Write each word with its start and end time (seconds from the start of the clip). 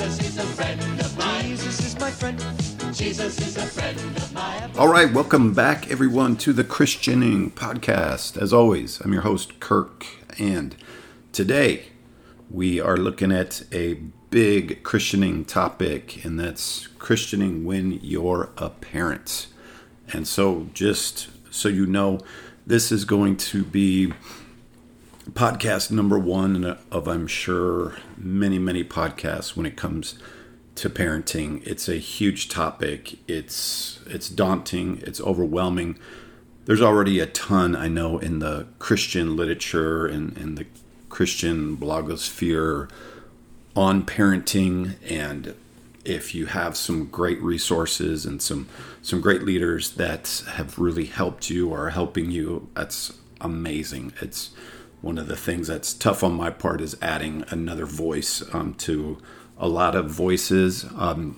Jesus 0.00 0.28
is 0.30 0.38
a 0.38 0.46
friend 0.46 0.80
of 1.00 1.18
mine. 1.18 1.44
Jesus 1.44 1.86
is 1.86 2.00
my 2.00 2.10
friend. 2.10 2.38
Jesus 2.94 3.38
is 3.38 3.58
a 3.58 3.66
friend 3.66 3.98
of 3.98 4.32
mine. 4.32 4.70
All 4.78 4.88
right, 4.88 5.12
welcome 5.12 5.52
back, 5.52 5.90
everyone, 5.90 6.36
to 6.36 6.54
the 6.54 6.64
Christianing 6.64 7.50
Podcast. 7.50 8.40
As 8.40 8.50
always, 8.50 8.98
I'm 9.02 9.12
your 9.12 9.20
host, 9.20 9.60
Kirk, 9.60 10.06
and 10.38 10.74
today 11.32 11.88
we 12.50 12.80
are 12.80 12.96
looking 12.96 13.30
at 13.30 13.62
a 13.72 13.92
big 14.30 14.82
Christianing 14.84 15.44
topic, 15.44 16.24
and 16.24 16.40
that's 16.40 16.86
Christianing 16.98 17.64
when 17.64 18.00
you're 18.02 18.48
a 18.56 18.70
parent. 18.70 19.48
And 20.14 20.26
so, 20.26 20.70
just 20.72 21.28
so 21.52 21.68
you 21.68 21.84
know, 21.84 22.20
this 22.66 22.90
is 22.90 23.04
going 23.04 23.36
to 23.36 23.64
be 23.64 24.14
podcast 25.32 25.90
number 25.90 26.18
one 26.18 26.76
of, 26.90 27.08
I'm 27.08 27.26
sure, 27.26 27.96
many, 28.16 28.58
many 28.58 28.84
podcasts 28.84 29.56
when 29.56 29.66
it 29.66 29.76
comes 29.76 30.18
to 30.76 30.88
parenting. 30.88 31.66
It's 31.66 31.88
a 31.88 31.96
huge 31.96 32.48
topic. 32.48 33.18
It's 33.28 34.00
it's 34.06 34.28
daunting. 34.28 35.02
It's 35.06 35.20
overwhelming. 35.20 35.98
There's 36.64 36.82
already 36.82 37.20
a 37.20 37.26
ton 37.26 37.74
I 37.74 37.88
know 37.88 38.18
in 38.18 38.38
the 38.38 38.66
Christian 38.78 39.36
literature 39.36 40.06
and, 40.06 40.36
and 40.36 40.56
the 40.56 40.66
Christian 41.08 41.76
blogosphere 41.76 42.88
on 43.76 44.04
parenting 44.04 44.94
and 45.08 45.54
if 46.04 46.34
you 46.34 46.46
have 46.46 46.76
some 46.76 47.06
great 47.06 47.40
resources 47.42 48.24
and 48.24 48.40
some 48.40 48.68
some 49.02 49.20
great 49.20 49.42
leaders 49.42 49.92
that 49.92 50.42
have 50.52 50.78
really 50.78 51.04
helped 51.04 51.50
you 51.50 51.68
or 51.68 51.86
are 51.86 51.90
helping 51.90 52.30
you 52.30 52.68
that's 52.74 53.12
amazing 53.40 54.12
it's 54.20 54.50
one 55.00 55.18
of 55.18 55.26
the 55.28 55.36
things 55.36 55.68
that's 55.68 55.94
tough 55.94 56.22
on 56.22 56.34
my 56.34 56.50
part 56.50 56.80
is 56.80 56.96
adding 57.00 57.44
another 57.48 57.86
voice 57.86 58.42
um, 58.54 58.74
to 58.74 59.18
a 59.58 59.68
lot 59.68 59.94
of 59.94 60.10
voices. 60.10 60.84
Um, 60.96 61.36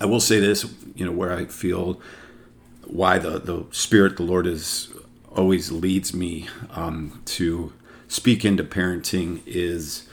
i 0.00 0.04
will 0.06 0.20
say 0.20 0.38
this 0.38 0.72
you 0.94 1.04
know 1.04 1.12
where 1.12 1.32
i 1.32 1.44
feel 1.44 2.00
why 2.84 3.18
the 3.18 3.38
the 3.38 3.64
spirit 3.70 4.16
the 4.16 4.22
lord 4.22 4.46
is 4.46 4.88
always 5.34 5.70
leads 5.70 6.14
me 6.14 6.48
um, 6.70 7.20
to 7.24 7.72
speak 8.08 8.44
into 8.44 8.64
parenting 8.64 9.40
is 9.46 10.08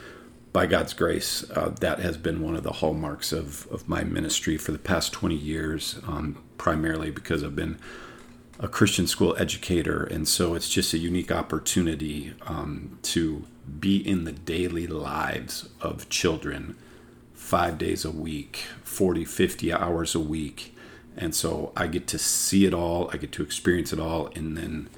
by 0.51 0.65
God's 0.65 0.93
grace, 0.93 1.43
uh, 1.51 1.73
that 1.81 1.99
has 1.99 2.15
been 2.17 2.41
one 2.41 2.55
of 2.55 2.63
the 2.63 2.73
hallmarks 2.73 3.33
of, 3.33 3.67
of 3.71 3.89
my 3.89 4.05
ministry 4.05 4.57
for 4.57 4.71
the 4.71 4.79
past 4.79 5.11
20 5.11 5.35
years, 5.35 5.99
um, 6.07 6.41
primarily 6.57 7.11
because 7.11 7.43
I've 7.43 7.57
been 7.57 7.77
a 8.59 8.67
Christian 8.67 9.07
school 9.07 9.35
educator. 9.37 10.03
And 10.03 10.27
so 10.27 10.55
it's 10.55 10.69
just 10.69 10.93
a 10.93 10.97
unique 10.97 11.31
opportunity 11.31 12.33
um, 12.47 12.99
to 13.03 13.45
be 13.79 13.97
in 13.97 14.23
the 14.23 14.31
daily 14.31 14.87
lives 14.87 15.69
of 15.81 16.09
children 16.09 16.75
five 17.33 17.77
days 17.77 18.05
a 18.05 18.11
week, 18.11 18.65
40, 18.83 19.25
50 19.25 19.73
hours 19.73 20.15
a 20.15 20.19
week. 20.19 20.75
And 21.17 21.35
so 21.35 21.71
I 21.75 21.87
get 21.87 22.07
to 22.07 22.17
see 22.17 22.65
it 22.65 22.73
all, 22.73 23.09
I 23.13 23.17
get 23.17 23.31
to 23.33 23.43
experience 23.43 23.93
it 23.93 23.99
all, 23.99 24.27
and 24.35 24.57
then 24.57 24.89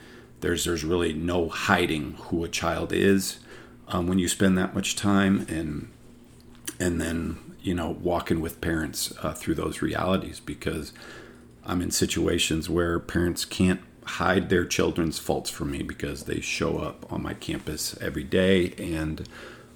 there's 0.42 0.66
there's 0.66 0.84
really 0.84 1.14
no 1.14 1.50
hiding 1.50 2.14
who 2.14 2.44
a 2.44 2.50
child 2.50 2.94
is 2.94 3.40
um, 3.88 4.08
when 4.08 4.20
you 4.20 4.28
spend 4.28 4.58
that 4.58 4.76
much 4.76 4.96
time 4.96 5.46
and 5.50 5.90
and 6.80 7.02
then 7.02 7.38
you 7.62 7.74
know 7.74 7.90
walking 7.90 8.40
with 8.40 8.62
parents 8.62 9.14
uh, 9.24 9.34
through 9.34 9.56
those 9.56 9.82
realities 9.82 10.40
because 10.40 10.94
I'm 11.68 11.82
in 11.82 11.92
situations 11.92 12.70
where 12.70 12.98
parents 12.98 13.46
can't 13.46 13.82
hide 14.06 14.50
their 14.50 14.66
children's 14.66 15.20
faults 15.20 15.50
from 15.50 15.72
me 15.72 15.84
because 15.84 16.24
they 16.24 16.40
show 16.40 16.78
up 16.78 17.12
on 17.12 17.22
my 17.22 17.34
campus 17.34 17.96
every 18.00 18.24
day. 18.24 18.74
And 18.78 19.28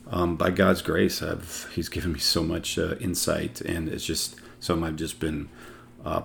um, 0.09 0.37
by 0.37 0.51
God's 0.51 0.81
grace 0.81 1.21
I've 1.21 1.69
he's 1.75 1.89
given 1.89 2.13
me 2.13 2.19
so 2.19 2.41
much 2.41 2.79
uh, 2.79 2.95
insight. 3.01 3.59
And 3.59 3.89
it's 3.89 4.05
just 4.05 4.37
something 4.61 4.87
I've 4.87 4.95
just 4.95 5.19
been 5.19 5.49
uh, 6.05 6.21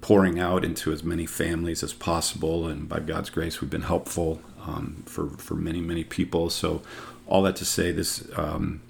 pouring 0.00 0.40
out 0.40 0.64
into 0.64 0.92
as 0.92 1.04
many 1.04 1.24
families 1.24 1.84
as 1.84 1.92
possible. 1.92 2.66
And 2.66 2.88
by 2.88 2.98
God's 2.98 3.30
grace 3.30 3.60
we've 3.60 3.70
been 3.70 3.82
helpful 3.82 4.42
um, 4.66 5.04
for 5.06 5.28
for 5.28 5.54
many 5.54 5.80
many 5.80 6.02
people. 6.02 6.50
So 6.50 6.82
all 7.28 7.42
that 7.42 7.56
to 7.56 7.64
say, 7.64 7.92
this 7.92 8.26
um, 8.36 8.82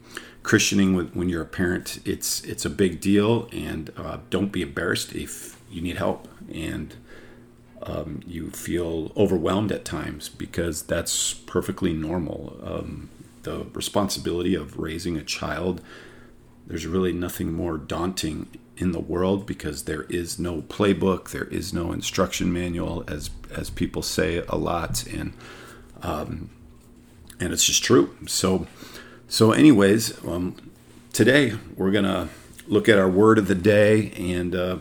Christianing 0.43 0.95
when 1.13 1.29
you're 1.29 1.43
a 1.43 1.47
parent, 1.47 2.01
it's 2.05 2.43
it's 2.45 2.65
a 2.65 2.71
big 2.71 3.01
deal, 3.01 3.49
and 3.53 3.93
uh, 3.97 4.19
don't 4.31 4.53
be 4.53 4.63
embarrassed 4.63 5.13
if 5.15 5.56
you 5.71 5.81
need 5.81 5.97
help 5.97 6.29
and 6.53 6.95
um, 7.83 8.21
you 8.27 8.51
feel 8.51 9.13
overwhelmed 9.17 9.71
at 9.71 9.85
times 9.85 10.29
because 10.29 10.83
that's 10.83 11.35
perfectly 11.35 11.93
normal. 11.93 12.59
Um, 12.63 13.11
the 13.43 13.67
responsibility 13.73 14.55
of 14.55 14.79
raising 14.79 15.17
a 15.17 15.23
child, 15.23 15.81
there's 16.67 16.87
really 16.87 17.13
nothing 17.13 17.53
more 17.53 17.79
daunting 17.79 18.49
in 18.77 18.93
the 18.93 19.01
world 19.01 19.47
because 19.47 19.85
there 19.85 20.03
is 20.05 20.39
no 20.39 20.63
playbook, 20.63 21.31
there 21.31 21.45
is 21.45 21.73
no 21.73 21.93
instruction 21.93 22.53
manual, 22.53 23.05
as 23.09 23.31
as 23.51 23.71
people 23.71 24.03
say 24.03 24.43
a 24.49 24.57
lot, 24.57 25.07
and 25.07 25.33
um, 26.03 26.51
and 27.41 27.53
it's 27.53 27.65
just 27.65 27.83
true. 27.83 28.15
So, 28.27 28.67
so 29.29 29.53
anyways, 29.53 30.23
um, 30.27 30.57
today 31.13 31.55
we're 31.77 31.93
gonna 31.93 32.29
look 32.67 32.89
at 32.89 32.99
our 32.99 33.09
word 33.09 33.39
of 33.39 33.47
the 33.47 33.55
day 33.55 34.11
and 34.17 34.55
uh, 34.55 34.79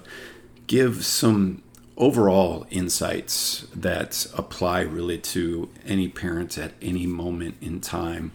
give 0.68 1.06
some 1.06 1.62
overall 1.98 2.66
insights 2.70 3.68
that 3.74 4.28
apply 4.36 4.82
really 4.82 5.18
to 5.18 5.70
any 5.86 6.08
parent 6.08 6.58
at 6.58 6.74
any 6.82 7.06
moment 7.06 7.56
in 7.62 7.80
time 7.80 8.32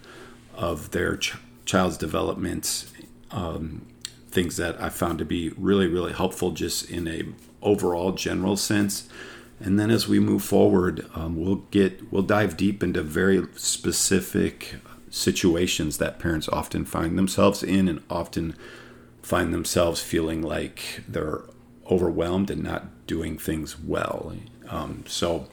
of 0.54 0.90
their 0.92 1.16
ch- 1.16 1.36
child's 1.64 1.98
development. 1.98 2.86
Um, 3.30 3.86
things 4.30 4.56
that 4.56 4.80
I 4.80 4.88
found 4.88 5.18
to 5.18 5.24
be 5.24 5.50
really, 5.50 5.88
really 5.88 6.12
helpful 6.12 6.52
just 6.52 6.88
in 6.88 7.08
a 7.08 7.24
overall 7.62 8.12
general 8.12 8.56
sense 8.56 9.08
and 9.60 9.78
then 9.78 9.90
as 9.90 10.08
we 10.08 10.18
move 10.18 10.42
forward, 10.42 11.06
um, 11.14 11.38
we'll 11.38 11.62
get 11.70 12.10
we'll 12.10 12.22
dive 12.22 12.56
deep 12.56 12.82
into 12.82 13.02
very 13.02 13.46
specific 13.54 14.76
situations 15.10 15.98
that 15.98 16.18
parents 16.18 16.48
often 16.48 16.86
find 16.86 17.18
themselves 17.18 17.62
in, 17.62 17.86
and 17.86 18.02
often 18.08 18.56
find 19.22 19.52
themselves 19.52 20.00
feeling 20.00 20.40
like 20.40 21.02
they're 21.06 21.42
overwhelmed 21.90 22.50
and 22.50 22.62
not 22.62 23.06
doing 23.06 23.36
things 23.36 23.78
well. 23.78 24.32
Um, 24.68 25.04
so 25.06 25.48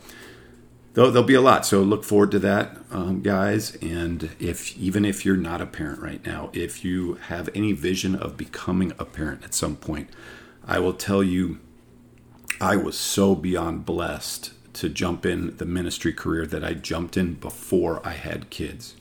there'll, 0.94 1.12
there'll, 1.12 1.28
be 1.28 1.34
a 1.34 1.42
lot. 1.42 1.66
So 1.66 1.82
look 1.82 2.04
forward 2.04 2.32
to 2.32 2.40
that, 2.40 2.78
um, 2.92 3.22
guys. 3.22 3.76
And 3.78 4.30
if 4.40 4.78
even 4.78 5.06
if 5.06 5.26
you're 5.26 5.38
not 5.38 5.62
a 5.62 5.66
parent 5.66 6.02
right 6.02 6.24
now, 6.26 6.50
if 6.54 6.86
you 6.86 7.16
have 7.28 7.50
any 7.56 7.72
vision 7.72 8.16
of 8.16 8.38
becoming 8.38 8.94
a 9.00 9.06
parent 9.06 9.44
at 9.44 9.54
some 9.54 9.76
point, 9.76 10.10
I 10.66 10.80
will 10.80 10.94
tell 10.94 11.24
you 11.24 11.60
I 12.60 12.76
was 12.76 12.98
so 12.98 13.36
beyond 13.36 13.86
blessed 13.86 14.52
to 14.74 14.90
jump 14.90 15.26
in 15.26 15.58
the 15.58 15.66
ministry 15.66 16.14
career 16.14 16.46
that 16.46 16.64
I 16.64 16.74
jumped 16.74 17.18
in 17.18 17.36
before 17.36 18.06
I 18.06 18.12
had 18.12 18.50
kids 18.50 18.96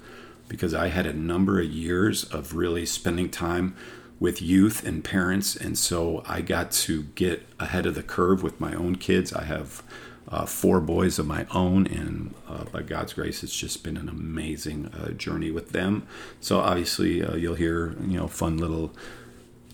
because 0.48 0.74
I 0.74 0.88
had 0.88 1.06
a 1.06 1.12
number 1.12 1.60
of 1.60 1.66
years 1.66 2.24
of 2.24 2.54
really 2.54 2.86
spending 2.86 3.28
time 3.28 3.76
with 4.18 4.40
youth 4.40 4.84
and 4.86 5.04
parents. 5.04 5.56
And 5.56 5.78
so 5.78 6.22
I 6.26 6.40
got 6.40 6.70
to 6.72 7.04
get 7.14 7.46
ahead 7.58 7.86
of 7.86 7.94
the 7.94 8.02
curve 8.02 8.42
with 8.42 8.60
my 8.60 8.74
own 8.74 8.96
kids. 8.96 9.32
I 9.32 9.44
have 9.44 9.82
uh, 10.28 10.44
four 10.44 10.80
boys 10.80 11.18
of 11.18 11.26
my 11.26 11.46
own, 11.52 11.86
and 11.86 12.34
uh, 12.48 12.64
by 12.64 12.82
God's 12.82 13.12
grace, 13.12 13.44
it's 13.44 13.56
just 13.56 13.84
been 13.84 13.96
an 13.96 14.08
amazing 14.08 14.86
uh, 14.86 15.10
journey 15.10 15.50
with 15.50 15.70
them. 15.70 16.06
So 16.40 16.58
obviously, 16.58 17.22
uh, 17.22 17.36
you'll 17.36 17.54
hear 17.54 17.94
you 18.00 18.18
know 18.18 18.26
fun 18.26 18.58
little 18.58 18.92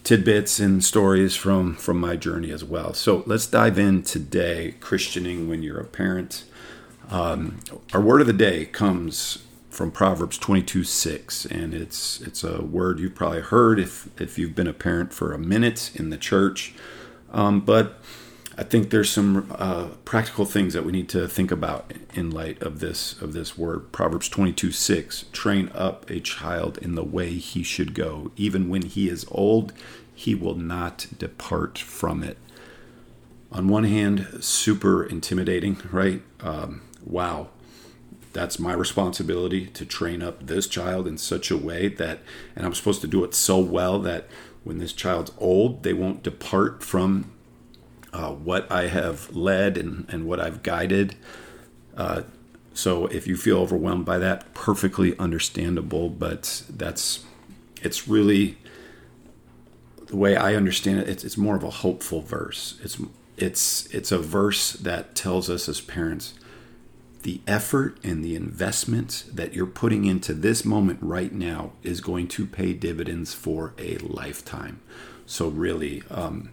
tidbits 0.04 0.58
and 0.58 0.84
stories 0.84 1.34
from 1.34 1.74
from 1.74 1.98
my 1.98 2.16
journey 2.16 2.50
as 2.50 2.62
well. 2.64 2.92
So 2.92 3.22
let's 3.26 3.46
dive 3.46 3.78
in 3.78 4.02
today. 4.02 4.74
Christianing 4.80 5.48
when 5.48 5.62
you're 5.62 5.80
a 5.80 5.86
parent. 5.86 6.44
Um, 7.10 7.60
our 7.92 8.00
word 8.00 8.20
of 8.20 8.26
the 8.26 8.32
day 8.32 8.66
comes 8.66 9.38
from 9.72 9.90
Proverbs 9.90 10.36
22 10.36 10.84
6, 10.84 11.46
and 11.46 11.72
it's 11.72 12.20
it's 12.20 12.44
a 12.44 12.62
word 12.62 13.00
you've 13.00 13.14
probably 13.14 13.40
heard 13.40 13.80
if 13.80 14.08
if 14.20 14.38
you've 14.38 14.54
been 14.54 14.66
a 14.66 14.72
parent 14.72 15.12
for 15.14 15.32
a 15.32 15.38
minute 15.38 15.90
in 15.94 16.10
the 16.10 16.18
church. 16.18 16.74
Um, 17.32 17.60
but 17.60 17.98
I 18.58 18.64
think 18.64 18.90
there's 18.90 19.10
some 19.10 19.50
uh, 19.58 19.88
practical 20.04 20.44
things 20.44 20.74
that 20.74 20.84
we 20.84 20.92
need 20.92 21.08
to 21.08 21.26
think 21.26 21.50
about 21.50 21.92
in 22.12 22.30
light 22.30 22.62
of 22.62 22.80
this 22.80 23.20
of 23.20 23.32
this 23.32 23.56
word. 23.56 23.90
Proverbs 23.92 24.28
22 24.28 24.72
6 24.72 25.24
Train 25.32 25.70
up 25.74 26.08
a 26.10 26.20
child 26.20 26.76
in 26.78 26.94
the 26.94 27.04
way 27.04 27.30
he 27.30 27.62
should 27.62 27.94
go. 27.94 28.30
Even 28.36 28.68
when 28.68 28.82
he 28.82 29.08
is 29.08 29.24
old, 29.30 29.72
he 30.14 30.34
will 30.34 30.54
not 30.54 31.06
depart 31.18 31.78
from 31.78 32.22
it. 32.22 32.36
On 33.50 33.68
one 33.68 33.84
hand, 33.84 34.38
super 34.40 35.02
intimidating, 35.02 35.78
right? 35.90 36.22
Um, 36.40 36.82
wow, 37.04 37.48
that's 38.32 38.58
my 38.58 38.72
responsibility 38.72 39.66
to 39.66 39.84
train 39.84 40.22
up 40.22 40.46
this 40.46 40.66
child 40.66 41.06
in 41.06 41.18
such 41.18 41.50
a 41.50 41.56
way 41.56 41.88
that, 41.88 42.20
and 42.56 42.64
I'm 42.64 42.74
supposed 42.74 43.00
to 43.02 43.06
do 43.06 43.24
it 43.24 43.34
so 43.34 43.58
well 43.58 43.98
that 44.00 44.26
when 44.64 44.78
this 44.78 44.92
child's 44.92 45.32
old, 45.38 45.82
they 45.82 45.92
won't 45.92 46.22
depart 46.22 46.82
from 46.82 47.32
uh, 48.12 48.30
what 48.30 48.70
I 48.70 48.88
have 48.88 49.34
led 49.34 49.76
and, 49.76 50.06
and 50.08 50.26
what 50.26 50.40
I've 50.40 50.62
guided. 50.62 51.16
Uh, 51.96 52.22
so 52.74 53.06
if 53.06 53.26
you 53.26 53.36
feel 53.36 53.58
overwhelmed 53.58 54.04
by 54.04 54.18
that, 54.18 54.54
perfectly 54.54 55.16
understandable, 55.18 56.08
but 56.08 56.62
that's 56.70 57.24
it's 57.82 58.08
really 58.08 58.56
the 60.06 60.16
way 60.16 60.36
I 60.36 60.54
understand 60.54 61.00
it, 61.00 61.08
it's, 61.08 61.24
it's 61.24 61.36
more 61.36 61.56
of 61.56 61.64
a 61.64 61.70
hopeful 61.70 62.22
verse. 62.22 62.78
It's 62.82 62.98
it's 63.36 63.86
it's 63.86 64.12
a 64.12 64.18
verse 64.18 64.72
that 64.74 65.14
tells 65.14 65.50
us 65.50 65.68
as 65.68 65.80
parents 65.80 66.34
the 67.22 67.40
effort 67.46 67.98
and 68.02 68.24
the 68.24 68.34
investment 68.34 69.24
that 69.32 69.54
you're 69.54 69.66
putting 69.66 70.04
into 70.04 70.34
this 70.34 70.64
moment 70.64 70.98
right 71.00 71.32
now 71.32 71.72
is 71.82 72.00
going 72.00 72.28
to 72.28 72.46
pay 72.46 72.72
dividends 72.72 73.32
for 73.32 73.74
a 73.78 73.96
lifetime. 73.98 74.80
So 75.26 75.48
really, 75.48 76.02
um, 76.10 76.50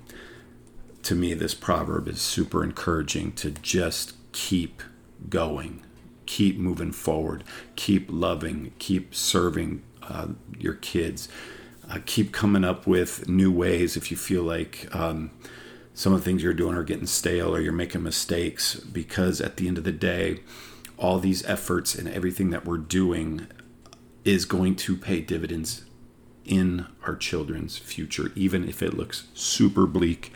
to 1.04 1.16
me, 1.16 1.34
this 1.34 1.54
proverb 1.54 2.08
is 2.08 2.22
super 2.22 2.64
encouraging 2.64 3.32
to 3.34 3.52
just 3.52 4.14
keep 4.32 4.84
going, 5.28 5.84
keep 6.26 6.58
moving 6.58 6.92
forward, 6.92 7.44
keep 7.76 8.08
loving, 8.10 8.72
keep 8.78 9.16
serving 9.16 9.82
uh, 10.04 10.28
your 10.58 10.76
kids, 10.76 11.30
uh, 11.90 11.98
keep 12.06 12.32
coming 12.32 12.64
up 12.64 12.86
with 12.86 13.28
new 13.28 13.52
ways 13.52 13.98
if 13.98 14.12
you 14.12 14.18
feel 14.18 14.44
like 14.44 14.88
um, 14.96 15.32
some 15.94 16.14
of 16.14 16.20
the 16.20 16.26
things 16.26 16.44
you're 16.44 16.54
doing 16.54 16.76
are 16.76 16.84
getting 16.84 17.08
stale 17.08 17.56
or 17.56 17.60
you're 17.60 17.74
making 17.74 18.04
mistakes, 18.04 18.76
because 18.76 19.42
at 19.42 19.58
the 19.58 19.68
end 19.68 19.78
of 19.78 19.84
the 19.84 19.92
day, 19.92 20.40
all 20.98 21.20
these 21.20 21.46
efforts 21.46 21.96
and 21.96 22.08
everything 22.08 22.50
that 22.50 22.66
we're 22.66 22.78
doing 22.78 23.48
is 24.26 24.46
going 24.46 24.76
to 24.76 24.96
pay 24.96 25.22
dividends 25.22 25.86
in 26.46 26.86
our 27.06 27.16
children's 27.16 27.78
future, 27.78 28.32
even 28.36 28.68
if 28.68 28.82
it 28.82 28.98
looks 28.98 29.28
super 29.34 29.86
bleak 29.86 30.34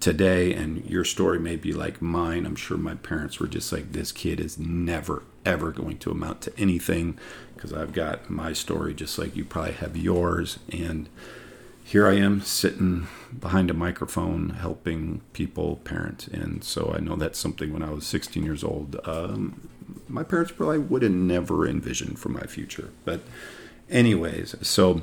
today. 0.00 0.54
And 0.54 0.84
your 0.84 1.04
story 1.04 1.38
may 1.38 1.56
be 1.56 1.72
like 1.72 2.00
mine. 2.00 2.46
I'm 2.46 2.56
sure 2.56 2.76
my 2.76 2.94
parents 2.94 3.40
were 3.40 3.46
just 3.46 3.72
like, 3.72 3.92
this 3.92 4.12
kid 4.12 4.40
is 4.40 4.58
never, 4.58 5.24
ever 5.44 5.72
going 5.72 5.98
to 5.98 6.10
amount 6.10 6.42
to 6.42 6.58
anything 6.58 7.18
because 7.54 7.72
I've 7.72 7.92
got 7.92 8.30
my 8.30 8.52
story 8.52 8.94
just 8.94 9.18
like 9.18 9.34
you 9.34 9.44
probably 9.44 9.72
have 9.72 9.96
yours. 9.96 10.58
And 10.70 11.08
here 11.86 12.08
I 12.08 12.14
am 12.14 12.40
sitting 12.40 13.06
behind 13.38 13.70
a 13.70 13.74
microphone 13.74 14.50
helping 14.50 15.20
people 15.32 15.76
parent. 15.84 16.26
And 16.26 16.64
so 16.64 16.92
I 16.92 16.98
know 16.98 17.14
that's 17.14 17.38
something 17.38 17.72
when 17.72 17.84
I 17.84 17.90
was 17.90 18.04
16 18.04 18.42
years 18.42 18.64
old, 18.64 18.98
um, 19.04 19.68
my 20.08 20.24
parents 20.24 20.50
probably 20.50 20.80
would 20.80 21.02
have 21.02 21.12
never 21.12 21.64
envisioned 21.64 22.18
for 22.18 22.28
my 22.28 22.42
future. 22.42 22.90
But, 23.04 23.20
anyways, 23.88 24.56
so 24.66 25.02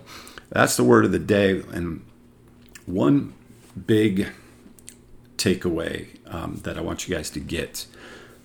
that's 0.50 0.76
the 0.76 0.84
word 0.84 1.06
of 1.06 1.14
the 1.14 1.20
day. 1.20 1.62
And 1.72 2.06
one 2.86 3.34
big 3.88 4.28
takeaway 5.38 6.20
um, 6.28 6.60
that 6.64 6.78
I 6.78 6.82
want 6.82 7.08
you 7.08 7.16
guys 7.16 7.30
to 7.30 7.40
get 7.40 7.88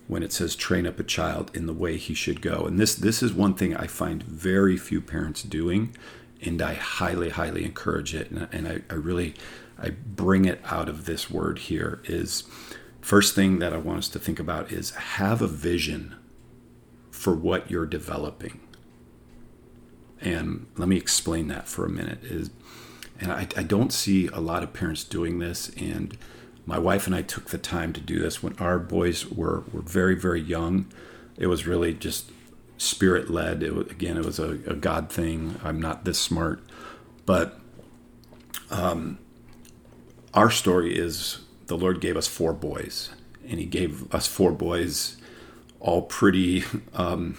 when 0.07 0.23
it 0.23 0.31
says 0.31 0.55
train 0.55 0.87
up 0.87 0.97
a 0.97 1.03
child 1.03 1.51
in 1.53 1.65
the 1.65 1.73
way 1.73 1.97
he 1.97 2.13
should 2.13 2.41
go. 2.41 2.65
And 2.65 2.79
this 2.79 2.95
this 2.95 3.21
is 3.21 3.33
one 3.33 3.53
thing 3.53 3.75
I 3.75 3.85
find 3.85 4.23
very 4.23 4.77
few 4.77 5.01
parents 5.01 5.43
doing, 5.43 5.93
and 6.41 6.61
I 6.61 6.73
highly 6.75 7.29
highly 7.29 7.65
encourage 7.65 8.15
it. 8.15 8.31
And, 8.31 8.47
and 8.51 8.67
I, 8.67 8.81
I 8.89 8.95
really 8.95 9.35
I 9.77 9.89
bring 9.89 10.45
it 10.45 10.61
out 10.65 10.89
of 10.89 11.05
this 11.05 11.29
word 11.29 11.59
here 11.59 12.01
is 12.05 12.43
first 13.01 13.35
thing 13.35 13.59
that 13.59 13.73
I 13.73 13.77
want 13.77 13.99
us 13.99 14.09
to 14.09 14.19
think 14.19 14.39
about 14.39 14.71
is 14.71 14.91
have 14.91 15.41
a 15.41 15.47
vision 15.47 16.15
for 17.11 17.33
what 17.33 17.69
you're 17.69 17.85
developing. 17.85 18.59
And 20.21 20.67
let 20.77 20.89
me 20.89 20.97
explain 20.97 21.47
that 21.47 21.67
for 21.67 21.85
a 21.85 21.89
minute. 21.89 22.23
Is 22.23 22.49
and 23.19 23.31
I, 23.31 23.47
I 23.55 23.63
don't 23.63 23.91
see 23.91 24.27
a 24.27 24.39
lot 24.39 24.63
of 24.63 24.73
parents 24.73 25.03
doing 25.03 25.39
this 25.39 25.69
and 25.77 26.17
my 26.65 26.77
wife 26.77 27.07
and 27.07 27.15
I 27.15 27.23
took 27.23 27.45
the 27.49 27.57
time 27.57 27.93
to 27.93 27.99
do 27.99 28.19
this 28.19 28.43
when 28.43 28.55
our 28.59 28.77
boys 28.77 29.25
were, 29.25 29.63
were 29.73 29.81
very, 29.81 30.13
very 30.15 30.39
young. 30.39 30.85
It 31.35 31.47
was 31.47 31.65
really 31.65 31.95
just 31.95 32.31
spirit 32.79 33.29
led. 33.29 33.61
Again, 33.61 34.17
it 34.17 34.25
was 34.25 34.39
a, 34.39 34.51
a, 34.65 34.73
God 34.73 35.11
thing. 35.11 35.59
I'm 35.63 35.79
not 35.79 36.05
this 36.05 36.17
smart. 36.17 36.63
But 37.25 37.59
um, 38.71 39.19
our 40.33 40.49
story 40.49 40.97
is 40.97 41.41
the 41.67 41.77
Lord 41.77 42.01
gave 42.01 42.17
us 42.17 42.27
four 42.27 42.53
boys, 42.53 43.11
and 43.47 43.59
He 43.59 43.65
gave 43.65 44.11
us 44.13 44.25
four 44.25 44.51
boys 44.51 45.17
all 45.79 46.01
pretty, 46.01 46.63
um, 46.93 47.37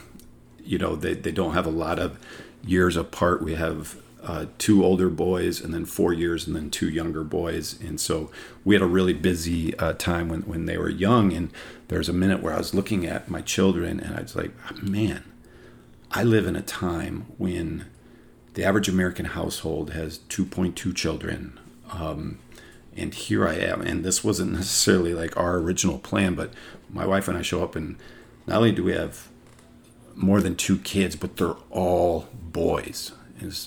you 0.62 0.78
know, 0.78 0.94
they, 0.94 1.14
they 1.14 1.32
don't 1.32 1.54
have 1.54 1.66
a 1.66 1.70
lot 1.70 1.98
of 1.98 2.18
years 2.64 2.96
apart. 2.96 3.42
We 3.42 3.54
have 3.54 3.96
uh, 4.22 4.46
two 4.58 4.84
older 4.84 5.08
boys 5.08 5.62
and 5.62 5.72
then 5.72 5.86
four 5.86 6.12
years 6.12 6.46
and 6.46 6.54
then 6.54 6.68
two 6.68 6.90
younger 6.90 7.24
boys 7.24 7.80
and 7.80 7.98
so 7.98 8.30
we 8.66 8.74
had 8.74 8.82
a 8.82 8.86
really 8.86 9.14
busy 9.14 9.74
uh, 9.78 9.94
time 9.94 10.28
when, 10.28 10.42
when 10.42 10.66
they 10.66 10.76
were 10.76 10.90
young 10.90 11.32
and 11.32 11.50
there's 11.88 12.06
a 12.06 12.12
minute 12.12 12.42
where 12.42 12.52
i 12.52 12.58
was 12.58 12.74
looking 12.74 13.06
at 13.06 13.30
my 13.30 13.40
children 13.40 13.98
and 13.98 14.14
i 14.14 14.20
was 14.20 14.36
like 14.36 14.52
man 14.82 15.24
i 16.10 16.22
live 16.22 16.46
in 16.46 16.56
a 16.56 16.62
time 16.62 17.26
when 17.38 17.86
the 18.54 18.64
average 18.64 18.88
american 18.88 19.26
household 19.26 19.90
has 19.90 20.18
2.2 20.28 20.94
children 20.94 21.58
um, 21.92 22.38
and 22.96 23.14
here 23.14 23.46
i 23.46 23.54
am 23.54 23.80
and 23.80 24.04
this 24.04 24.22
wasn't 24.24 24.52
necessarily 24.60 25.14
like 25.14 25.36
our 25.36 25.56
original 25.56 25.98
plan 25.98 26.34
but 26.34 26.52
my 26.88 27.06
wife 27.06 27.28
and 27.28 27.36
i 27.36 27.42
show 27.42 27.62
up 27.62 27.76
and 27.76 27.96
not 28.46 28.56
only 28.56 28.72
do 28.72 28.84
we 28.84 28.92
have 28.92 29.28
more 30.14 30.40
than 30.40 30.56
two 30.56 30.78
kids 30.78 31.16
but 31.16 31.36
they're 31.36 31.56
all 31.70 32.28
boys 32.32 33.12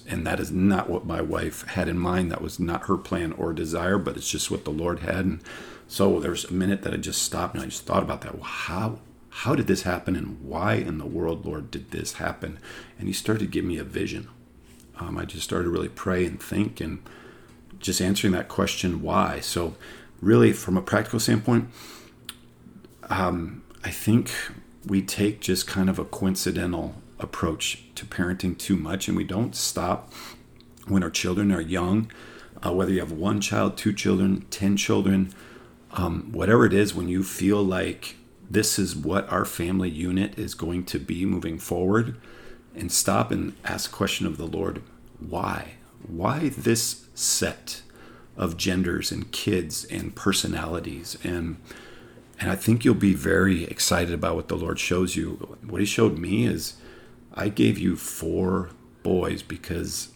and 0.08 0.26
that 0.28 0.40
is 0.40 0.52
not 0.52 0.90
what 0.90 1.06
my 1.06 1.22
wife 1.22 1.68
had 1.70 1.88
in 1.88 1.98
mind. 1.98 2.32
That 2.32 2.42
was 2.42 2.60
not 2.60 2.84
her 2.84 2.98
plan 2.98 3.32
or 3.34 3.54
desire, 3.54 3.98
but 3.98 4.18
it's 4.18 4.30
just 4.30 4.52
what 4.52 4.66
the 4.66 4.72
Lord 4.72 5.00
had. 5.00 5.26
And 5.26 5.42
so 5.88 6.20
there's 6.20 6.46
a 6.46 6.54
minute 6.54 6.84
that 6.84 6.94
I 6.94 6.98
just 6.98 7.24
stopped 7.24 7.56
and 7.56 7.64
I 7.64 7.68
just 7.68 7.86
thought 7.86 8.04
about 8.04 8.22
that. 8.22 8.36
Well, 8.36 8.44
how 8.44 9.00
how 9.38 9.56
did 9.56 9.66
this 9.66 9.82
happen, 9.82 10.16
and 10.16 10.40
why 10.42 10.76
in 10.76 11.00
the 11.00 11.08
world, 11.08 11.44
Lord, 11.44 11.72
did 11.72 11.90
this 11.90 12.14
happen? 12.14 12.60
And 13.00 13.08
He 13.08 13.14
started 13.14 13.40
to 13.40 13.50
give 13.50 13.66
me 13.66 13.80
a 13.80 13.84
vision. 13.84 14.30
Um, 15.00 15.18
I 15.18 15.26
just 15.26 15.44
started 15.44 15.66
to 15.66 15.70
really 15.72 15.90
pray 15.90 16.24
and 16.26 16.42
think, 16.42 16.80
and 16.80 17.00
just 17.80 18.00
answering 18.00 18.32
that 18.34 18.48
question, 18.48 19.02
why. 19.02 19.40
So, 19.40 19.76
really, 20.22 20.54
from 20.54 20.78
a 20.78 20.84
practical 20.84 21.20
standpoint, 21.20 21.70
um, 23.10 23.64
I 23.84 23.90
think 23.90 24.32
we 24.86 25.02
take 25.02 25.42
just 25.42 25.66
kind 25.66 25.90
of 25.90 25.98
a 25.98 26.06
coincidental 26.06 26.96
approach 27.20 27.84
to 27.96 28.06
parenting 28.06 28.56
too 28.56 28.76
much, 28.76 29.08
and 29.08 29.18
we 29.18 29.24
don't 29.24 29.56
stop 29.56 30.14
when 30.88 31.02
our 31.02 31.10
children 31.10 31.52
are 31.52 31.62
young. 31.62 32.12
Uh, 32.64 32.72
whether 32.72 32.92
you 32.92 33.00
have 33.00 33.12
one 33.12 33.42
child, 33.42 33.78
two 33.78 33.94
children, 33.94 34.46
ten 34.52 34.78
children, 34.78 35.34
um, 35.92 36.32
whatever 36.32 36.68
it 36.68 36.74
is, 36.74 36.94
when 36.94 37.10
you 37.10 37.24
feel 37.24 37.64
like 37.64 38.16
this 38.54 38.78
is 38.78 38.96
what 38.96 39.28
our 39.30 39.46
family 39.46 39.90
unit 39.90 40.38
is 40.38 40.54
going 40.54 40.86
to 40.86 41.00
be 41.00 41.26
moving 41.26 41.58
forward, 41.58 42.16
and 42.76 42.92
stop 42.92 43.32
and 43.32 43.56
ask 43.66 43.92
question 43.92 44.28
of 44.28 44.38
the 44.38 44.48
Lord 44.48 44.82
why? 45.20 45.74
Why 46.06 46.50
this 46.50 47.08
set 47.16 47.82
of 48.38 48.58
genders 48.58 49.12
and 49.12 49.32
kids 49.32 49.86
and 49.86 50.16
personalities? 50.16 51.18
And 51.24 51.58
and 52.40 52.52
I 52.52 52.56
think 52.56 52.84
you'll 52.84 52.96
be 52.96 53.14
very 53.14 53.64
excited 53.66 54.14
about 54.14 54.36
what 54.36 54.50
the 54.50 54.58
Lord 54.58 54.80
shows 54.80 55.16
you. 55.16 55.58
What 55.66 55.82
He 55.82 55.86
showed 55.86 56.18
me 56.18 56.46
is 56.46 56.76
I 57.34 57.50
gave 57.50 57.80
you 57.80 57.96
four 57.96 58.70
boys 59.02 59.42
because 59.42 60.10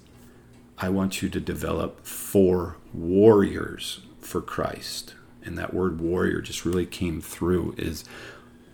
I 0.77 0.89
want 0.89 1.21
you 1.21 1.29
to 1.29 1.39
develop 1.39 2.05
four 2.05 2.77
warriors 2.93 4.01
for 4.19 4.41
Christ. 4.41 5.15
And 5.47 5.57
that 5.57 5.73
word 5.73 5.99
warrior 5.99 6.41
just 6.41 6.65
really 6.65 6.85
came 6.85 7.21
through 7.21 7.73
is 7.77 8.03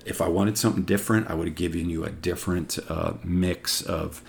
if 0.05 0.21
I 0.21 0.27
wanted 0.27 0.57
something 0.57 0.83
different, 0.83 1.29
I 1.29 1.33
would 1.33 1.47
have 1.47 1.55
given 1.55 1.89
you 1.89 2.03
a 2.03 2.09
different 2.09 2.79
uh, 2.89 3.13
mix 3.23 3.81
of 3.81 4.21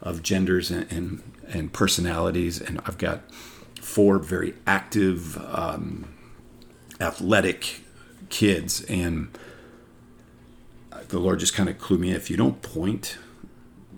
of 0.00 0.22
genders 0.22 0.70
and, 0.70 0.90
and, 0.92 1.22
and 1.48 1.72
personalities. 1.72 2.60
And 2.60 2.80
I've 2.86 2.98
got 2.98 3.22
four 3.80 4.18
very 4.18 4.54
active, 4.64 5.36
um, 5.52 6.14
athletic 7.00 7.80
kids, 8.28 8.82
and 8.84 9.36
the 11.08 11.18
Lord 11.18 11.40
just 11.40 11.54
kind 11.54 11.68
of 11.68 11.78
clued 11.78 11.98
me. 11.98 12.12
If 12.12 12.30
you 12.30 12.36
don't 12.36 12.62
point 12.62 13.18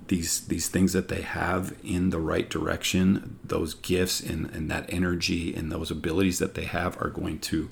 these 0.08 0.40
these 0.46 0.68
things 0.68 0.92
that 0.92 1.08
they 1.08 1.22
have 1.22 1.74
in 1.84 2.10
the 2.10 2.18
right 2.18 2.48
direction, 2.48 3.38
those 3.44 3.74
gifts 3.74 4.20
and, 4.20 4.50
and 4.50 4.70
that 4.70 4.86
energy 4.88 5.54
and 5.54 5.70
those 5.70 5.90
abilities 5.90 6.38
that 6.38 6.54
they 6.54 6.64
have 6.64 7.00
are 7.00 7.10
going 7.10 7.38
to 7.40 7.68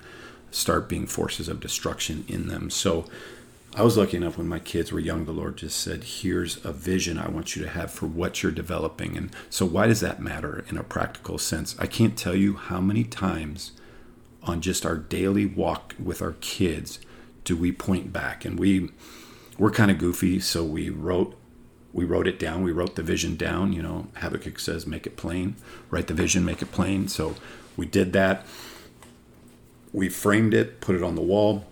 start 0.51 0.89
being 0.89 1.07
forces 1.07 1.49
of 1.49 1.61
destruction 1.61 2.25
in 2.29 2.49
them. 2.49 2.71
So 2.71 3.05
I 3.75 3.83
was 3.83 3.97
lucky 3.97 4.17
enough 4.17 4.39
when 4.39 4.49
my 4.49 4.59
kids 4.59 4.91
were 4.91 4.99
young, 4.99 5.25
the 5.25 5.33
Lord 5.33 5.59
just 5.59 5.79
said, 5.79 6.03
Here's 6.03 6.65
a 6.65 6.73
vision 6.73 7.19
I 7.19 7.29
want 7.29 7.55
you 7.55 7.63
to 7.63 7.69
have 7.69 7.91
for 7.91 8.07
what 8.07 8.43
you're 8.43 8.51
developing. 8.51 9.17
And 9.17 9.31
so, 9.51 9.67
why 9.67 9.87
does 9.87 10.01
that 10.01 10.21
matter 10.21 10.65
in 10.69 10.79
a 10.79 10.83
practical 10.83 11.39
sense? 11.39 11.77
I 11.79 11.87
can't 11.87 12.17
tell 12.17 12.35
you 12.35 12.55
how 12.55 12.81
many 12.81 13.05
times 13.05 13.73
on 14.43 14.63
just 14.63 14.87
our 14.87 14.97
daily 14.97 15.45
walk 15.47 15.95
with 16.03 16.23
our 16.23 16.35
kids 16.41 16.99
do 17.45 17.57
we 17.57 17.71
point 17.71 18.13
back. 18.13 18.45
And 18.45 18.59
we, 18.59 18.91
we're 19.59 19.71
kind 19.71 19.91
of 19.91 19.99
goofy, 19.99 20.41
so 20.41 20.65
we 20.65 20.89
wrote 20.91 21.39
we 21.93 22.05
wrote 22.05 22.27
it 22.27 22.39
down. 22.39 22.63
We 22.63 22.73
wrote 22.73 22.97
the 22.97 23.03
vision 23.03 23.37
down. 23.37 23.73
You 23.73 23.83
know, 23.83 24.09
Habakkuk 24.17 24.59
says, 24.59 24.87
make 24.87 25.07
it 25.07 25.17
plain. 25.17 25.57
Write 25.91 26.07
the 26.07 26.15
vision, 26.15 26.45
make 26.45 26.63
it 26.63 26.71
plain. 26.71 27.09
So 27.09 27.35
we 27.77 27.87
did 27.87 28.13
that. 28.13 28.47
We 29.93 30.09
framed 30.09 30.55
it, 30.55 30.81
put 30.81 30.97
it 30.97 31.03
on 31.03 31.15
the 31.15 31.23
wall, 31.23 31.65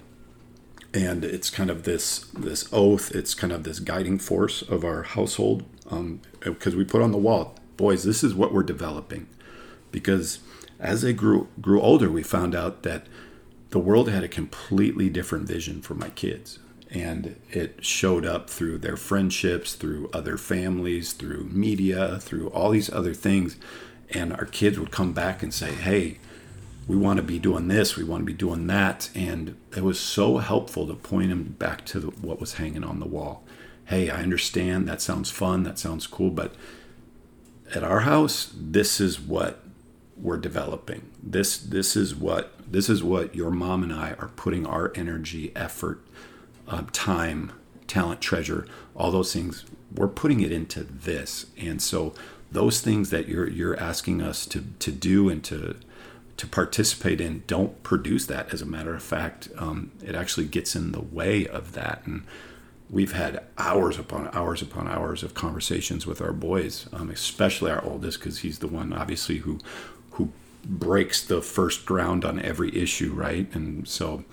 and 0.95 1.25
it's 1.25 1.51
kind 1.51 1.71
of 1.71 1.83
this 1.83 2.21
this 2.33 2.69
oath. 2.73 3.15
It's 3.15 3.35
kind 3.35 3.53
of 3.53 3.65
this 3.65 3.81
guiding 3.81 4.19
force 4.19 4.63
of 4.63 4.85
our 4.85 5.03
household 5.03 5.65
because 5.85 6.73
um, 6.73 6.79
we 6.79 6.85
put 6.85 7.03
on 7.03 7.13
the 7.13 7.19
wall, 7.19 7.55
boys. 7.77 8.05
This 8.05 8.25
is 8.25 8.35
what 8.35 8.53
we're 8.53 8.63
developing, 8.63 9.29
because 9.93 10.41
as 10.81 11.03
they 11.03 11.13
grew 11.13 11.49
grew 11.61 11.81
older, 11.81 12.11
we 12.11 12.23
found 12.23 12.55
out 12.55 12.83
that 12.83 13.07
the 13.71 13.79
world 13.79 14.09
had 14.09 14.25
a 14.25 14.29
completely 14.29 15.09
different 15.11 15.47
vision 15.47 15.83
for 15.83 15.95
my 15.95 16.09
kids. 16.11 16.59
And 16.91 17.37
it 17.51 17.85
showed 17.85 18.25
up 18.25 18.49
through 18.49 18.79
their 18.79 18.97
friendships, 18.97 19.75
through 19.75 20.09
other 20.13 20.39
families, 20.39 21.13
through 21.13 21.45
media, 21.53 22.19
through 22.21 22.49
all 22.49 22.71
these 22.71 22.91
other 22.93 23.13
things. 23.13 23.57
And 24.11 24.33
our 24.33 24.45
kids 24.45 24.79
would 24.79 24.93
come 24.93 25.13
back 25.13 25.43
and 25.43 25.53
say, 25.53 25.73
Hey, 25.73 26.19
we 26.87 26.97
want 26.97 27.17
to 27.17 27.23
be 27.23 27.39
doing 27.39 27.69
this, 27.69 27.97
we 27.97 28.05
want 28.05 28.23
to 28.23 28.27
be 28.27 28.33
doing 28.33 28.67
that. 28.69 29.11
And 29.15 29.57
it 29.77 29.83
was 29.83 29.99
so 29.99 30.39
helpful 30.39 30.87
to 30.87 30.95
point 30.95 31.33
him 31.33 31.57
back 31.59 31.85
to 31.87 32.01
the, 32.01 32.07
what 32.09 32.41
was 32.41 32.55
hanging 32.55 32.85
on 32.85 33.01
the 33.01 33.07
wall. 33.07 33.43
Hey, 33.87 34.11
I 34.11 34.23
understand 34.23 34.89
that 34.89 35.01
sounds 35.01 35.31
fun, 35.31 35.63
that 35.65 35.79
sounds 35.79 36.07
cool, 36.07 36.31
but 36.31 36.55
at 37.75 37.83
our 37.83 38.01
house, 38.01 38.53
this 38.55 39.01
is 39.01 39.21
what 39.21 39.63
we're 40.17 40.39
developing. 40.39 41.11
This 41.23 41.59
this 41.59 41.97
is 41.97 42.15
what 42.15 42.53
this 42.71 42.89
is 42.89 43.03
what 43.03 43.35
your 43.35 43.51
mom 43.51 43.83
and 43.83 43.93
I 43.93 44.13
are 44.19 44.31
putting 44.35 44.67
our 44.67 44.93
energy, 44.95 45.53
effort, 45.55 46.01
uh, 46.69 46.85
time, 46.93 47.53
talent, 47.87 48.21
treasure, 48.21 48.67
all 48.95 49.11
those 49.11 49.33
things. 49.33 49.65
We're 49.95 50.09
putting 50.09 50.41
it 50.41 50.53
into 50.53 50.85
this, 50.85 51.47
and 51.59 51.83
so 51.83 52.15
those 52.51 52.81
things 52.81 53.11
that 53.11 53.29
you're 53.29 53.49
you're 53.49 53.79
asking 53.79 54.23
us 54.23 54.47
to 54.47 54.65
to 54.79 54.91
do 54.91 55.29
and 55.29 55.45
to 55.45 55.77
to 56.37 56.47
participate 56.47 57.21
in 57.21 57.45
don't 57.47 57.83
produce 57.83 58.27
that. 58.27 58.53
As 58.53 58.63
a 58.63 58.67
matter 58.67 58.95
of 58.95 59.03
fact, 59.03 59.49
um, 59.57 59.93
it 60.05 60.15
actually 60.15 60.47
gets 60.47 60.77
in 60.77 60.93
the 60.93 61.01
way 61.01 61.47
of 61.47 61.73
that. 61.73 62.03
And 62.05 62.25
we've 62.91 63.13
had 63.13 63.43
hours 63.59 63.99
upon 63.99 64.29
hours 64.33 64.63
upon 64.63 64.89
hours 64.89 65.23
of 65.23 65.35
conversations 65.35 66.07
with 66.07 66.21
our 66.21 66.33
boys, 66.33 66.89
um, 66.93 67.11
especially 67.11 67.71
our 67.71 67.85
oldest, 67.85 68.21
because 68.21 68.39
he's 68.41 68.59
the 68.59 68.69
one 68.69 68.93
obviously 68.93 69.39
who 69.39 69.59
who 70.13 70.31
breaks 70.65 71.25
the 71.25 71.41
first 71.41 71.87
ground 71.87 72.25
on 72.25 72.41
every 72.41 72.75
issue, 72.77 73.13
right? 73.13 73.53
And 73.55 73.87
so 73.89 74.25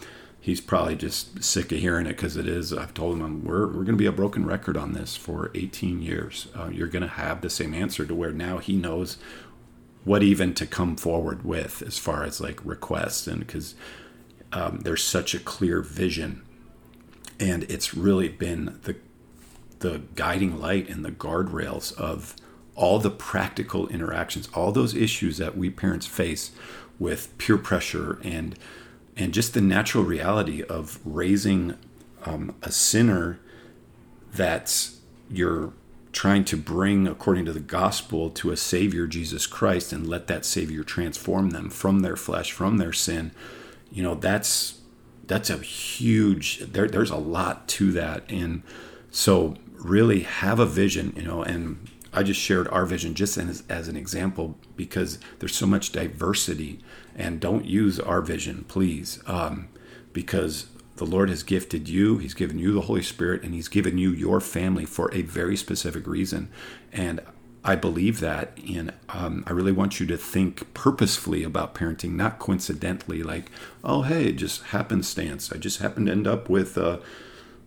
he's 0.42 0.60
probably 0.60 0.96
just 0.96 1.42
sick 1.42 1.72
of 1.72 1.80
hearing 1.80 2.06
it 2.06 2.18
because 2.18 2.36
it 2.36 2.48
is. 2.48 2.74
I've 2.74 2.94
told 2.94 3.18
him 3.18 3.46
we're 3.46 3.68
we're 3.68 3.86
going 3.86 3.88
to 3.88 3.94
be 3.94 4.06
a 4.06 4.12
broken 4.12 4.46
record 4.46 4.76
on 4.76 4.92
this 4.92 5.16
for 5.16 5.52
18 5.56 6.02
years. 6.02 6.48
Uh, 6.54 6.70
you're 6.72 6.88
going 6.88 7.02
to 7.02 7.08
have 7.08 7.42
the 7.42 7.50
same 7.50 7.74
answer 7.74 8.06
to 8.06 8.14
where 8.14 8.34
now 8.34 8.58
he 8.58 8.76
knows 8.76 9.18
what 10.04 10.24
even 10.24 10.54
to 10.54 10.66
come 10.66 10.96
forward 10.96 11.44
with 11.44 11.82
as 11.82 11.98
far 11.98 12.24
as 12.24 12.42
like 12.42 12.64
requests 12.66 13.28
and 13.28 13.40
because 13.40 13.76
um, 14.52 14.80
there's 14.82 15.04
such 15.04 15.34
a 15.34 15.40
clear 15.40 15.82
vision. 15.82 16.44
And 17.40 17.64
it's 17.64 17.94
really 17.94 18.30
been 18.30 18.80
the 18.84 18.96
the 19.80 20.02
guiding 20.16 20.60
light 20.60 20.90
and 20.90 21.04
the 21.04 21.12
guardrails 21.12 21.94
of 21.98 22.38
all 22.74 23.00
the 23.00 23.12
practical 23.12 23.88
interactions, 23.90 24.48
all 24.54 24.72
those 24.72 24.96
issues 24.96 25.38
that 25.38 25.58
we 25.58 25.70
parents 25.70 26.06
face 26.06 26.52
with 27.00 27.38
peer 27.38 27.58
pressure 27.58 28.20
and 28.24 28.58
and 29.16 29.34
just 29.34 29.54
the 29.54 29.62
natural 29.62 30.04
reality 30.04 30.64
of 30.64 31.00
raising 31.06 31.76
um, 32.26 32.56
a 32.64 32.72
sinner 32.72 33.40
that's 34.34 35.00
you're 35.30 35.74
trying 36.14 36.46
to 36.46 36.56
bring 36.56 37.08
according 37.08 37.44
to 37.44 37.52
the 37.52 37.60
gospel 37.60 38.30
to 38.30 38.52
a 38.52 38.58
savior 38.58 39.06
jesus 39.08 39.46
christ 39.46 39.92
and 39.92 40.08
let 40.08 40.28
that 40.28 40.46
savior 40.46 40.84
transform 40.84 41.50
them 41.50 41.70
from 41.70 42.00
their 42.00 42.16
flesh 42.16 42.52
from 42.52 42.78
their 42.78 42.94
sin 42.94 43.32
you 43.92 44.02
know 44.02 44.16
that's 44.16 44.80
that's 45.26 45.50
a 45.50 45.58
huge 45.58 46.60
there, 46.60 46.88
there's 46.88 47.12
a 47.12 47.18
lot 47.18 47.68
to 47.68 47.92
that 47.92 48.24
and 48.30 48.64
so 49.12 49.56
really 49.74 50.22
have 50.22 50.60
a 50.60 50.66
vision 50.66 51.14
you 51.16 51.24
know 51.24 51.44
and 51.44 51.90
I 52.14 52.22
just 52.22 52.40
shared 52.40 52.68
our 52.68 52.86
vision 52.86 53.16
just 53.16 53.38
as, 53.38 53.64
as 53.68 53.88
an 53.88 53.98
example 53.98 54.56
because 54.76 55.18
there's 55.40 55.56
so 55.56 55.66
much 55.66 55.92
diversity. 55.92 56.80
And 57.16 57.40
don't 57.40 57.66
use 57.66 58.00
our 58.00 58.22
vision, 58.22 58.66
please, 58.68 59.20
um, 59.26 59.70
because 60.14 60.68
the 61.04 61.12
Lord 61.12 61.30
has 61.30 61.44
gifted 61.44 61.90
you. 61.90 62.18
He's 62.18 62.34
given 62.34 62.58
you 62.58 62.72
the 62.72 62.82
Holy 62.82 63.02
Spirit, 63.02 63.44
and 63.44 63.54
He's 63.54 63.68
given 63.68 63.98
you 63.98 64.12
your 64.12 64.40
family 64.40 64.86
for 64.86 65.14
a 65.14 65.22
very 65.22 65.58
specific 65.58 66.08
reason. 66.08 66.50
And 66.94 67.20
I 67.64 67.76
believe 67.76 68.22
that, 68.22 68.58
and 68.68 68.94
um, 69.10 69.44
I 69.46 69.52
really 69.52 69.74
want 69.74 70.00
you 70.00 70.06
to 70.08 70.18
think 70.18 70.74
purposefully 70.74 71.44
about 71.44 71.76
parenting, 71.76 72.14
not 72.14 72.40
coincidentally, 72.40 73.22
like, 73.22 73.52
oh, 73.84 74.04
hey, 74.04 74.32
just 74.32 74.64
happenstance. 74.64 75.52
I 75.52 75.58
just 75.58 75.80
happened 75.80 76.08
to 76.08 76.12
end 76.14 76.28
up 76.28 76.50
with. 76.50 76.78
Uh, 76.78 77.00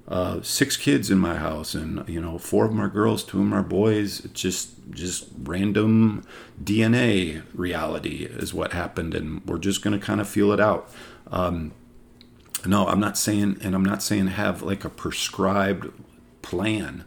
uh, 0.08 0.40
six 0.40 0.76
kids 0.76 1.10
in 1.10 1.18
my 1.18 1.34
house, 1.34 1.74
and 1.74 2.08
you 2.08 2.20
know, 2.20 2.38
four 2.38 2.64
of 2.64 2.70
them 2.70 2.80
are 2.80 2.88
girls, 2.88 3.24
two 3.24 3.38
of 3.38 3.42
them 3.42 3.52
are 3.52 3.64
boys. 3.64 4.24
It's 4.24 4.40
just 4.40 4.70
just 4.90 5.26
random 5.36 6.22
DNA 6.62 7.42
reality 7.52 8.24
is 8.24 8.54
what 8.54 8.72
happened, 8.72 9.16
and 9.16 9.44
we're 9.44 9.58
just 9.58 9.82
going 9.82 9.98
to 9.98 10.06
kind 10.06 10.20
of 10.20 10.28
feel 10.28 10.52
it 10.52 10.60
out. 10.60 10.88
Um, 11.32 11.72
no, 12.66 12.86
I'm 12.86 13.00
not 13.00 13.16
saying, 13.18 13.58
and 13.62 13.74
I'm 13.74 13.84
not 13.84 14.02
saying 14.02 14.28
have 14.28 14.62
like 14.62 14.84
a 14.84 14.90
prescribed 14.90 15.92
plan. 16.42 17.04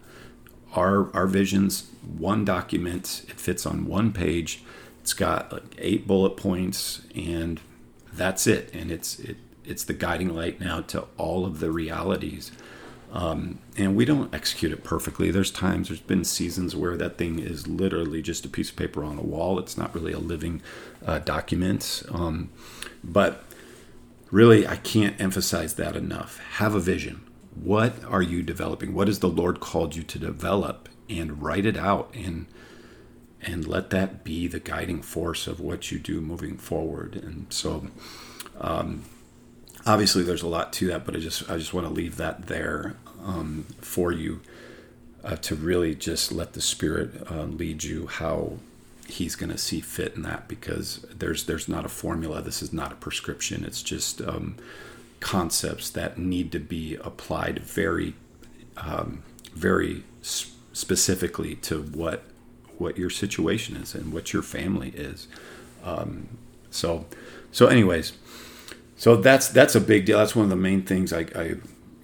Our 0.75 1.13
our 1.15 1.27
vision's 1.27 1.89
one 2.01 2.45
document. 2.45 3.25
It 3.27 3.39
fits 3.39 3.65
on 3.65 3.87
one 3.87 4.11
page. 4.13 4.63
It's 5.01 5.13
got 5.13 5.51
like 5.51 5.75
eight 5.77 6.07
bullet 6.07 6.37
points, 6.37 7.01
and 7.15 7.59
that's 8.11 8.47
it. 8.47 8.73
And 8.73 8.91
it's 8.91 9.19
it 9.19 9.37
it's 9.65 9.83
the 9.83 9.93
guiding 9.93 10.35
light 10.35 10.59
now 10.59 10.81
to 10.81 11.05
all 11.17 11.45
of 11.45 11.59
the 11.59 11.71
realities 11.71 12.51
um, 13.11 13.57
and 13.75 13.95
we 13.95 14.05
don't 14.05 14.33
execute 14.33 14.71
it 14.71 14.83
perfectly. 14.83 15.31
There's 15.31 15.51
times, 15.51 15.87
there's 15.87 15.99
been 15.99 16.23
seasons 16.23 16.75
where 16.75 16.95
that 16.97 17.17
thing 17.17 17.39
is 17.39 17.67
literally 17.67 18.21
just 18.21 18.45
a 18.45 18.49
piece 18.49 18.69
of 18.69 18.75
paper 18.75 19.03
on 19.03 19.17
a 19.17 19.23
wall. 19.23 19.57
It's 19.57 19.77
not 19.77 19.93
really 19.95 20.13
a 20.13 20.19
living 20.19 20.61
uh, 21.05 21.19
document. 21.19 22.03
Um, 22.11 22.51
but 23.03 23.43
really, 24.31 24.67
I 24.67 24.75
can't 24.75 25.19
emphasize 25.19 25.75
that 25.75 25.95
enough. 25.95 26.39
Have 26.53 26.75
a 26.75 26.79
vision. 26.79 27.21
What 27.55 28.03
are 28.05 28.21
you 28.21 28.43
developing? 28.43 28.93
What 28.93 29.07
has 29.07 29.19
the 29.19 29.27
Lord 29.27 29.59
called 29.59 29.95
you 29.95 30.03
to 30.03 30.19
develop? 30.19 30.89
And 31.09 31.41
write 31.41 31.65
it 31.65 31.75
out 31.75 32.13
and 32.13 32.45
and 33.41 33.65
let 33.65 33.89
that 33.89 34.23
be 34.23 34.47
the 34.47 34.59
guiding 34.59 35.01
force 35.01 35.47
of 35.47 35.59
what 35.59 35.91
you 35.91 35.97
do 35.97 36.21
moving 36.21 36.57
forward. 36.57 37.15
And 37.15 37.47
so, 37.49 37.87
um, 38.59 39.05
obviously 39.85 40.23
there's 40.23 40.43
a 40.43 40.47
lot 40.47 40.73
to 40.73 40.87
that 40.87 41.05
but 41.05 41.15
i 41.15 41.19
just 41.19 41.49
i 41.49 41.57
just 41.57 41.73
want 41.73 41.85
to 41.85 41.93
leave 41.93 42.17
that 42.17 42.47
there 42.47 42.95
um, 43.23 43.65
for 43.81 44.11
you 44.11 44.39
uh, 45.23 45.35
to 45.35 45.55
really 45.55 45.93
just 45.93 46.31
let 46.31 46.53
the 46.53 46.61
spirit 46.61 47.11
uh, 47.29 47.43
lead 47.43 47.83
you 47.83 48.07
how 48.07 48.53
he's 49.09 49.35
going 49.35 49.51
to 49.51 49.57
see 49.57 49.81
fit 49.81 50.15
in 50.15 50.21
that 50.23 50.47
because 50.47 51.05
there's 51.17 51.45
there's 51.45 51.67
not 51.67 51.85
a 51.85 51.89
formula 51.89 52.41
this 52.41 52.61
is 52.61 52.71
not 52.71 52.91
a 52.91 52.95
prescription 52.95 53.63
it's 53.63 53.83
just 53.83 54.21
um, 54.21 54.55
concepts 55.19 55.89
that 55.89 56.17
need 56.17 56.51
to 56.51 56.59
be 56.59 56.95
applied 56.95 57.59
very 57.59 58.13
um, 58.77 59.23
very 59.53 60.03
specifically 60.21 61.55
to 61.55 61.81
what 61.81 62.23
what 62.77 62.97
your 62.97 63.09
situation 63.09 63.75
is 63.75 63.93
and 63.93 64.13
what 64.13 64.31
your 64.31 64.41
family 64.41 64.89
is 64.89 65.27
um, 65.83 66.29
so 66.69 67.05
so 67.51 67.67
anyways 67.67 68.13
so 68.99 69.15
that's 69.15 69.47
that's 69.47 69.75
a 69.75 69.81
big 69.81 70.05
deal. 70.05 70.17
That's 70.17 70.35
one 70.35 70.43
of 70.43 70.49
the 70.49 70.57
main 70.57 70.81
things 70.81 71.13
I, 71.13 71.21
I 71.33 71.55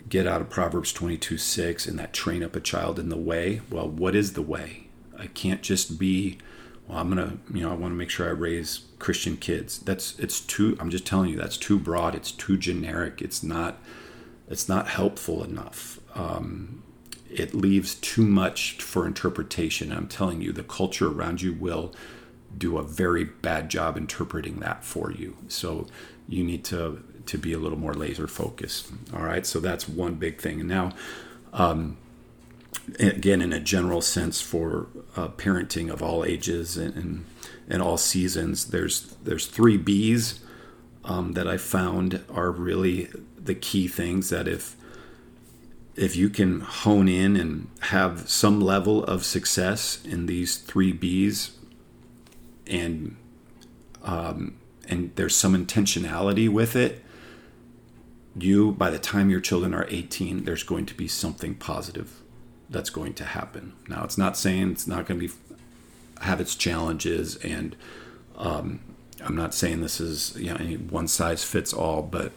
get 0.07 0.25
out 0.25 0.39
of 0.39 0.49
Proverbs 0.49 0.93
22 0.93 1.37
6 1.37 1.87
and 1.87 1.99
that 1.99 2.13
train 2.13 2.41
up 2.41 2.55
a 2.55 2.61
child 2.61 2.97
in 2.99 3.09
the 3.09 3.17
way. 3.17 3.59
Well, 3.69 3.89
what 3.89 4.15
is 4.15 4.31
the 4.31 4.41
way? 4.41 4.87
I 5.19 5.27
can't 5.27 5.61
just 5.61 5.99
be, 5.99 6.37
well, 6.87 6.99
I'm 6.99 7.09
to, 7.15 7.37
you 7.53 7.61
know, 7.61 7.71
I 7.71 7.75
want 7.75 7.91
to 7.91 7.97
make 7.97 8.09
sure 8.09 8.27
I 8.27 8.31
raise 8.31 8.81
Christian 8.99 9.37
kids. 9.37 9.79
That's, 9.79 10.17
it's 10.19 10.39
too, 10.39 10.77
I'm 10.79 10.89
just 10.89 11.05
telling 11.05 11.29
you, 11.29 11.37
that's 11.37 11.57
too 11.57 11.79
broad. 11.79 12.15
It's 12.15 12.31
too 12.31 12.57
generic. 12.57 13.21
It's 13.21 13.41
not, 13.41 13.79
it's 14.47 14.69
not 14.69 14.87
helpful 14.89 15.43
enough. 15.43 15.99
Um, 16.13 16.83
it 17.29 17.53
leaves 17.53 17.95
too 17.95 18.23
much 18.23 18.81
for 18.81 19.07
interpretation. 19.07 19.91
I'm 19.91 20.07
telling 20.07 20.41
you, 20.41 20.51
the 20.51 20.63
culture 20.63 21.07
around 21.07 21.41
you 21.41 21.53
will 21.53 21.93
do 22.57 22.77
a 22.77 22.83
very 22.83 23.23
bad 23.23 23.69
job 23.69 23.97
interpreting 23.97 24.59
that 24.59 24.83
for 24.83 25.11
you. 25.11 25.35
So 25.47 25.87
you 26.27 26.43
need 26.43 26.63
to 26.65 27.03
to 27.25 27.37
be 27.39 27.53
a 27.53 27.57
little 27.57 27.77
more 27.77 27.95
laser 27.95 28.27
focused. 28.27 28.91
All 29.11 29.23
right, 29.23 29.45
so 29.47 29.59
that's 29.59 29.89
one 29.89 30.13
big 30.13 30.39
thing. 30.39 30.59
And 30.59 30.69
now, 30.69 30.91
um, 31.53 31.97
again, 32.99 33.41
in 33.41 33.53
a 33.53 33.59
general 33.59 34.01
sense, 34.01 34.41
for 34.41 34.87
uh, 35.15 35.29
parenting 35.29 35.91
of 35.91 36.01
all 36.01 36.23
ages 36.23 36.77
and, 36.77 36.95
and, 36.95 37.25
and 37.67 37.81
all 37.81 37.97
seasons, 37.97 38.65
there's 38.65 39.15
there's 39.23 39.47
three 39.47 39.77
B's 39.77 40.39
um, 41.03 41.33
that 41.33 41.47
I 41.47 41.57
found 41.57 42.23
are 42.29 42.51
really 42.51 43.09
the 43.37 43.55
key 43.55 43.87
things 43.87 44.29
that 44.29 44.47
if 44.47 44.75
if 45.95 46.15
you 46.15 46.29
can 46.29 46.59
hone 46.59 47.07
in 47.07 47.35
and 47.37 47.69
have 47.81 48.29
some 48.29 48.59
level 48.59 49.03
of 49.05 49.23
success 49.23 50.03
in 50.03 50.25
these 50.25 50.57
three 50.57 50.91
B's 50.91 51.57
and 52.67 53.15
um, 54.03 54.57
and 54.87 55.11
there's 55.15 55.35
some 55.35 55.55
intentionality 55.55 56.47
with 56.47 56.75
it, 56.75 57.03
you, 58.37 58.71
by 58.73 58.89
the 58.89 58.99
time 58.99 59.29
your 59.31 59.39
children 59.39 59.73
are 59.73 59.87
18, 59.89 60.43
there's 60.43 60.61
going 60.61 60.85
to 60.85 60.93
be 60.93 61.07
something 61.07 61.55
positive 61.55 62.21
that's 62.69 62.89
going 62.89 63.13
to 63.15 63.25
happen. 63.25 63.73
Now, 63.87 64.03
it's 64.03 64.17
not 64.17 64.37
saying 64.37 64.71
it's 64.71 64.87
not 64.87 65.05
going 65.05 65.19
to 65.19 65.27
be 65.27 65.33
have 66.21 66.39
its 66.39 66.55
challenges 66.55 67.35
and 67.37 67.75
um, 68.37 68.79
I'm 69.23 69.35
not 69.35 69.53
saying 69.53 69.81
this 69.81 69.99
is 69.99 70.35
you 70.37 70.51
know 70.51 70.57
any 70.57 70.75
one 70.75 71.07
size 71.07 71.43
fits 71.43 71.73
all, 71.73 72.01
but 72.01 72.31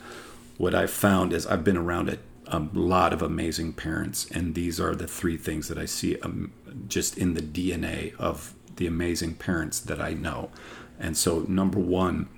what 0.56 0.74
I've 0.74 0.90
found 0.90 1.32
is 1.32 1.46
I've 1.46 1.64
been 1.64 1.76
around 1.76 2.08
a, 2.08 2.18
a 2.46 2.60
lot 2.72 3.12
of 3.12 3.22
amazing 3.22 3.72
parents, 3.74 4.28
and 4.30 4.54
these 4.54 4.80
are 4.80 4.94
the 4.94 5.06
three 5.06 5.36
things 5.36 5.68
that 5.68 5.78
I 5.78 5.86
see 5.86 6.18
um, 6.20 6.52
just 6.88 7.18
in 7.18 7.34
the 7.34 7.42
DNA 7.42 8.14
of 8.16 8.54
the 8.76 8.86
amazing 8.86 9.34
parents 9.34 9.80
that 9.80 10.00
I 10.00 10.14
know. 10.14 10.50
And 10.98 11.16
so, 11.16 11.40
number 11.48 11.78
one, 11.78 12.28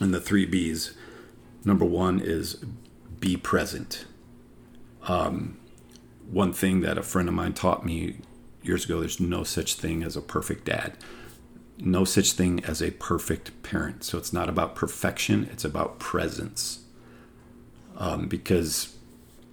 in 0.00 0.12
the 0.12 0.20
three 0.20 0.46
B's, 0.46 0.94
number 1.64 1.84
one 1.84 2.20
is 2.20 2.64
be 3.20 3.36
present. 3.36 4.06
Um, 5.06 5.58
one 6.32 6.52
thing 6.52 6.80
that 6.80 6.96
a 6.98 7.02
friend 7.02 7.28
of 7.28 7.34
mine 7.34 7.52
taught 7.52 7.84
me 7.84 8.16
years 8.62 8.86
ago 8.86 9.00
there's 9.00 9.20
no 9.20 9.44
such 9.44 9.74
thing 9.74 10.02
as 10.02 10.16
a 10.16 10.22
perfect 10.22 10.64
dad. 10.64 10.96
No 11.78 12.04
such 12.04 12.32
thing 12.32 12.64
as 12.64 12.80
a 12.80 12.90
perfect 12.92 13.62
parent. 13.62 14.02
So 14.02 14.16
it's 14.18 14.32
not 14.32 14.48
about 14.48 14.74
perfection 14.74 15.48
it's 15.52 15.64
about 15.64 15.98
presence. 15.98 16.80
Um, 17.98 18.26
because 18.26 18.96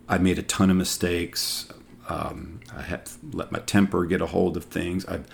i 0.07 0.17
made 0.17 0.39
a 0.39 0.43
ton 0.43 0.71
of 0.71 0.77
mistakes. 0.77 1.67
Um, 2.07 2.61
i 2.73 2.81
had 2.81 3.09
let 3.33 3.51
my 3.51 3.59
temper 3.59 4.05
get 4.05 4.21
a 4.21 4.27
hold 4.27 4.55
of 4.55 4.65
things. 4.65 5.05
I've 5.05 5.27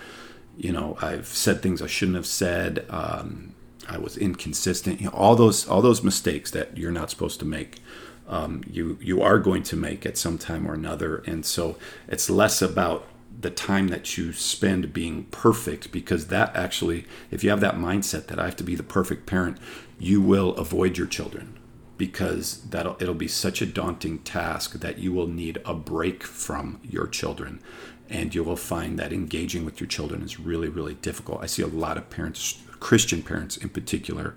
you 0.58 0.72
know 0.72 0.96
i've 1.00 1.26
said 1.26 1.62
things 1.62 1.80
i 1.80 1.86
shouldn't 1.86 2.16
have 2.16 2.26
said. 2.26 2.84
Um, 2.90 3.54
i 3.88 3.98
was 3.98 4.16
inconsistent. 4.16 5.00
You 5.00 5.06
know 5.06 5.16
all 5.16 5.36
those 5.36 5.68
all 5.68 5.80
those 5.80 6.02
mistakes 6.02 6.50
that 6.50 6.76
you're 6.76 6.90
not 6.90 7.08
supposed 7.10 7.38
to 7.38 7.46
make 7.46 7.78
um, 8.28 8.62
you 8.70 8.98
you 9.00 9.22
are 9.22 9.38
going 9.38 9.62
to 9.64 9.76
make 9.76 10.04
at 10.04 10.18
some 10.18 10.38
time 10.38 10.68
or 10.68 10.74
another 10.74 11.18
and 11.26 11.44
so 11.44 11.76
it's 12.08 12.28
less 12.28 12.60
about 12.60 13.06
the 13.38 13.50
time 13.50 13.88
that 13.88 14.16
you 14.16 14.32
spend 14.32 14.92
being 14.92 15.24
perfect 15.24 15.92
because 15.92 16.28
that 16.28 16.54
actually 16.56 17.04
if 17.30 17.44
you 17.44 17.50
have 17.50 17.60
that 17.60 17.76
mindset 17.76 18.26
that 18.26 18.38
I 18.38 18.46
have 18.46 18.56
to 18.56 18.64
be 18.64 18.74
the 18.74 18.82
perfect 18.82 19.26
parent 19.26 19.58
you 19.98 20.20
will 20.20 20.54
avoid 20.56 20.98
your 20.98 21.06
children 21.06 21.58
because 21.98 22.62
that'll 22.68 22.96
it'll 23.00 23.14
be 23.14 23.28
such 23.28 23.62
a 23.62 23.66
daunting 23.66 24.18
task 24.20 24.74
that 24.80 24.98
you 24.98 25.12
will 25.12 25.28
need 25.28 25.60
a 25.64 25.74
break 25.74 26.22
from 26.22 26.80
your 26.82 27.06
children 27.06 27.60
and 28.08 28.34
you 28.34 28.44
will 28.44 28.56
find 28.56 28.98
that 28.98 29.12
engaging 29.12 29.64
with 29.64 29.80
your 29.80 29.88
children 29.88 30.22
is 30.22 30.38
really 30.38 30.68
really 30.68 30.94
difficult. 30.94 31.42
I 31.42 31.46
see 31.46 31.62
a 31.62 31.66
lot 31.66 31.96
of 31.96 32.10
parents 32.10 32.62
Christian 32.80 33.22
parents 33.22 33.56
in 33.56 33.68
particular 33.68 34.34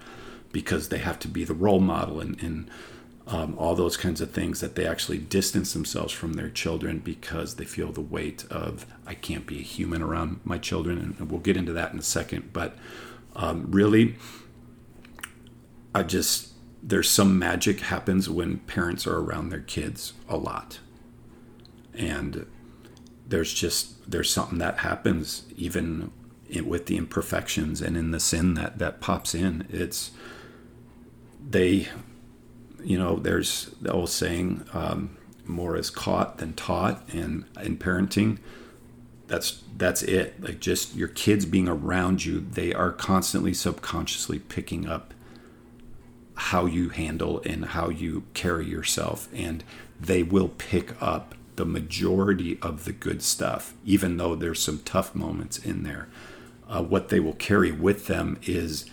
because 0.51 0.89
they 0.89 0.97
have 0.99 1.19
to 1.19 1.27
be 1.27 1.43
the 1.43 1.53
role 1.53 1.79
model 1.79 2.19
and, 2.19 2.41
and 2.41 2.69
um, 3.29 3.55
all 3.59 3.75
those 3.75 3.95
kinds 3.95 4.21
of 4.21 4.31
things 4.31 4.59
that 4.59 4.75
they 4.75 4.87
actually 4.87 5.19
distance 5.19 5.73
themselves 5.73 6.11
from 6.11 6.33
their 6.33 6.49
children 6.49 6.97
because 6.97 7.55
they 7.55 7.63
feel 7.63 7.91
the 7.91 8.01
weight 8.01 8.43
of 8.49 8.87
I 9.05 9.13
can't 9.13 9.45
be 9.45 9.59
a 9.59 9.63
human 9.63 10.01
around 10.01 10.41
my 10.43 10.57
children, 10.57 11.15
and 11.17 11.29
we'll 11.29 11.39
get 11.39 11.55
into 11.55 11.71
that 11.73 11.93
in 11.93 11.99
a 11.99 12.03
second. 12.03 12.51
But 12.51 12.75
um, 13.35 13.67
really, 13.69 14.15
I 15.93 16.01
just 16.03 16.53
there's 16.81 17.09
some 17.09 17.37
magic 17.37 17.81
happens 17.81 18.29
when 18.29 18.59
parents 18.59 19.05
are 19.05 19.17
around 19.17 19.49
their 19.49 19.61
kids 19.61 20.13
a 20.27 20.35
lot, 20.35 20.79
and 21.93 22.47
there's 23.27 23.53
just 23.53 24.09
there's 24.09 24.31
something 24.31 24.57
that 24.57 24.79
happens 24.79 25.43
even 25.55 26.11
with 26.65 26.87
the 26.87 26.97
imperfections 26.97 27.79
and 27.79 27.95
in 27.95 28.09
the 28.09 28.19
sin 28.19 28.55
that 28.55 28.79
that 28.79 29.01
pops 29.01 29.35
in. 29.35 29.67
It's 29.69 30.09
they 31.47 31.89
you 32.83 32.97
know, 32.97 33.17
there's 33.17 33.71
the 33.81 33.91
old 33.91 34.09
saying, 34.09 34.65
um, 34.73 35.17
more 35.45 35.75
is 35.75 35.89
caught 35.89 36.37
than 36.37 36.53
taught, 36.53 37.03
and 37.11 37.45
in 37.61 37.77
parenting, 37.77 38.37
that's 39.27 39.63
that's 39.77 40.03
it. 40.03 40.41
Like 40.41 40.59
just 40.59 40.95
your 40.95 41.07
kids 41.07 41.45
being 41.45 41.67
around 41.67 42.25
you, 42.25 42.39
they 42.39 42.73
are 42.73 42.91
constantly 42.91 43.53
subconsciously 43.53 44.39
picking 44.39 44.87
up 44.87 45.13
how 46.35 46.65
you 46.65 46.89
handle 46.89 47.41
and 47.45 47.65
how 47.65 47.89
you 47.89 48.23
carry 48.33 48.65
yourself, 48.65 49.27
and 49.33 49.63
they 49.99 50.23
will 50.23 50.49
pick 50.49 50.99
up 51.01 51.35
the 51.55 51.65
majority 51.65 52.57
of 52.61 52.85
the 52.85 52.93
good 52.93 53.21
stuff, 53.21 53.73
even 53.83 54.17
though 54.17 54.35
there's 54.35 54.61
some 54.61 54.79
tough 54.85 55.13
moments 55.13 55.57
in 55.57 55.83
there. 55.83 56.07
Uh, 56.69 56.81
what 56.81 57.09
they 57.09 57.19
will 57.19 57.33
carry 57.33 57.71
with 57.71 58.07
them 58.07 58.39
is 58.43 58.85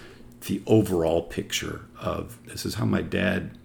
the 0.47 0.61
overall 0.67 1.23
picture 1.23 1.83
of 2.01 2.39
this 2.47 2.67
is 2.67 2.75
how 2.75 2.85
my 2.85 3.03
dad 3.03 3.57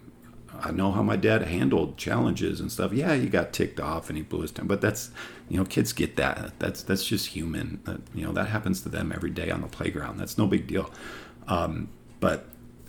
I 0.63 0.71
know 0.71 0.91
how 0.91 1.01
my 1.01 1.15
dad 1.15 1.43
handled 1.43 1.97
challenges 1.97 2.59
and 2.59 2.71
stuff. 2.71 2.93
Yeah, 2.93 3.15
he 3.15 3.27
got 3.27 3.51
ticked 3.51 3.79
off 3.79 4.09
and 4.09 4.17
he 4.17 4.23
blew 4.23 4.41
his 4.41 4.51
temper, 4.51 4.69
but 4.69 4.81
that's 4.81 5.09
you 5.49 5.57
know 5.57 5.65
kids 5.65 5.91
get 5.91 6.15
that. 6.17 6.53
That's 6.59 6.83
that's 6.83 7.05
just 7.05 7.27
human. 7.27 7.81
That, 7.85 8.01
you 8.13 8.23
know 8.25 8.31
that 8.33 8.47
happens 8.47 8.81
to 8.81 8.89
them 8.89 9.11
every 9.11 9.31
day 9.31 9.49
on 9.49 9.61
the 9.61 9.67
playground. 9.67 10.17
That's 10.17 10.37
no 10.37 10.47
big 10.47 10.67
deal. 10.67 10.91
Um, 11.47 11.89
but 12.19 12.45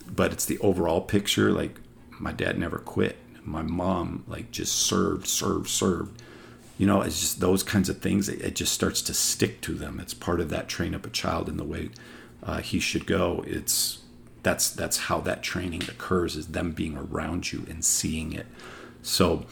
but 0.07 0.33
it's 0.33 0.45
the 0.45 0.59
overall 0.59 1.01
picture. 1.01 1.51
Like 1.51 1.81
my 2.19 2.33
dad 2.33 2.59
never 2.59 2.79
quit. 2.79 3.17
My 3.45 3.63
mom 3.63 4.25
like 4.29 4.51
just 4.51 4.75
served, 4.75 5.27
served, 5.27 5.69
served. 5.69 6.23
You 6.79 6.87
know, 6.87 7.01
it's 7.01 7.21
just 7.21 7.41
those 7.41 7.63
kinds 7.63 7.89
of 7.89 7.99
things. 7.99 8.29
It, 8.29 8.41
it 8.43 8.55
just 8.55 8.73
starts 8.73 9.03
to 9.03 9.15
stick 9.15 9.61
to 9.63 9.75
them. 9.75 9.99
It's 9.99 10.15
part 10.15 10.41
of 10.41 10.49
that 10.51 10.69
train 10.69 10.95
up 10.95 11.07
a 11.07 11.11
child 11.11 11.49
in 11.49 11.57
the 11.57 11.65
way 11.65 11.91
uh, 12.43 12.61
he 12.61 12.81
should 12.81 13.07
go. 13.07 13.45
It's 13.47 14.02
that's 14.43 14.71
that's 14.71 14.99
how 14.99 15.21
that 15.21 15.43
training 15.43 15.83
occurs 15.85 16.37
is 16.37 16.49
them 16.49 16.73
being 16.73 16.97
around 16.97 17.53
you 17.53 17.65
and 17.69 17.85
seeing 17.85 18.33
it. 18.33 18.47
So 19.03 19.47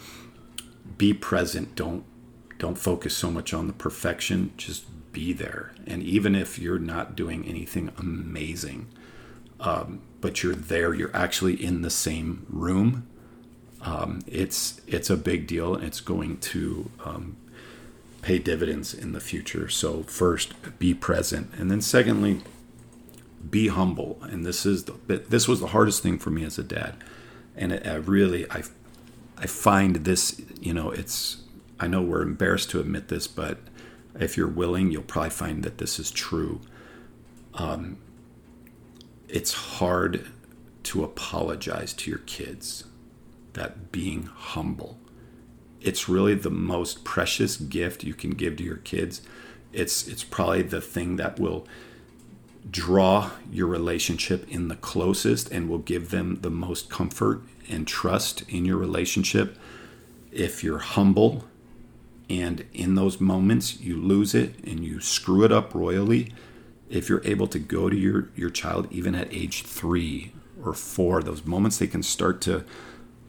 be 0.97 1.13
present. 1.13 1.75
Don't 1.75 2.03
don't 2.57 2.77
focus 2.77 3.15
so 3.15 3.31
much 3.31 3.53
on 3.53 3.67
the 3.67 3.73
perfection. 3.73 4.53
Just 4.57 4.85
be 5.11 5.33
there. 5.33 5.73
And 5.87 6.03
even 6.03 6.35
if 6.35 6.59
you're 6.59 6.79
not 6.79 7.15
doing 7.15 7.45
anything 7.45 7.91
amazing 7.97 8.87
um, 9.59 10.01
but 10.21 10.41
you're 10.41 10.55
there 10.55 10.93
you're 10.93 11.15
actually 11.15 11.61
in 11.61 11.81
the 11.81 11.89
same 11.89 12.45
room 12.49 13.07
um, 13.83 14.21
it's 14.27 14.81
it's 14.87 15.09
a 15.09 15.17
big 15.17 15.47
deal. 15.47 15.75
And 15.75 15.83
it's 15.83 16.01
going 16.01 16.37
to 16.37 16.91
um, 17.03 17.37
pay 18.21 18.37
dividends 18.39 18.93
in 18.93 19.13
the 19.13 19.19
future. 19.19 19.69
So 19.69 20.03
first 20.03 20.53
be 20.79 20.93
present. 20.93 21.51
And 21.57 21.71
then 21.71 21.81
secondly 21.81 22.41
be 23.49 23.67
humble. 23.67 24.19
And 24.23 24.45
this 24.45 24.65
is 24.65 24.85
the, 24.85 24.93
this 25.07 25.47
was 25.47 25.59
the 25.59 25.67
hardest 25.67 26.03
thing 26.03 26.17
for 26.19 26.29
me 26.29 26.43
as 26.43 26.57
a 26.57 26.63
dad. 26.63 26.95
And 27.55 27.71
it, 27.71 27.85
I 27.85 27.95
really 27.95 28.49
I 28.49 28.63
I 29.37 29.47
find 29.47 29.97
this 29.97 30.39
you 30.59 30.73
know 30.73 30.91
it's 30.91 31.43
I 31.79 31.87
know 31.87 32.01
we're 32.01 32.21
embarrassed 32.21 32.69
to 32.71 32.79
admit 32.79 33.07
this 33.07 33.27
but 33.27 33.57
if 34.19 34.37
you're 34.37 34.47
willing 34.47 34.91
you'll 34.91 35.03
probably 35.03 35.31
find 35.31 35.63
that 35.63 35.77
this 35.77 35.99
is 35.99 36.11
true. 36.11 36.61
Um, 37.53 37.97
it's 39.27 39.53
hard 39.53 40.27
to 40.83 41.03
apologize 41.03 41.93
to 41.93 42.09
your 42.09 42.19
kids 42.19 42.85
that 43.53 43.91
being 43.91 44.23
humble. 44.23 44.97
It's 45.81 46.07
really 46.07 46.35
the 46.35 46.49
most 46.49 47.03
precious 47.03 47.57
gift 47.57 48.03
you 48.03 48.13
can 48.13 48.31
give 48.31 48.57
to 48.57 48.63
your 48.63 48.77
kids. 48.77 49.21
It's 49.73 50.07
it's 50.07 50.23
probably 50.23 50.63
the 50.63 50.81
thing 50.81 51.15
that 51.15 51.39
will 51.39 51.67
draw 52.69 53.31
your 53.51 53.67
relationship 53.67 54.47
in 54.49 54.67
the 54.67 54.75
closest 54.75 55.49
and 55.51 55.69
will 55.69 55.79
give 55.79 56.11
them 56.11 56.39
the 56.41 56.49
most 56.49 56.89
comfort 56.89 57.41
and 57.69 57.87
trust 57.87 58.43
in 58.49 58.65
your 58.65 58.77
relationship. 58.77 59.57
If 60.31 60.63
you're 60.63 60.79
humble 60.79 61.45
and 62.29 62.65
in 62.73 62.95
those 62.95 63.19
moments 63.19 63.79
you 63.79 63.97
lose 63.97 64.33
it 64.35 64.55
and 64.63 64.83
you 64.83 64.99
screw 64.99 65.43
it 65.43 65.51
up 65.51 65.73
royally, 65.73 66.33
if 66.89 67.09
you're 67.09 67.25
able 67.25 67.47
to 67.47 67.59
go 67.59 67.89
to 67.89 67.95
your, 67.95 68.29
your 68.35 68.49
child 68.49 68.87
even 68.91 69.15
at 69.15 69.33
age 69.33 69.63
three 69.63 70.33
or 70.63 70.73
four, 70.73 71.23
those 71.23 71.45
moments 71.45 71.77
they 71.77 71.87
can 71.87 72.03
start 72.03 72.41
to 72.41 72.63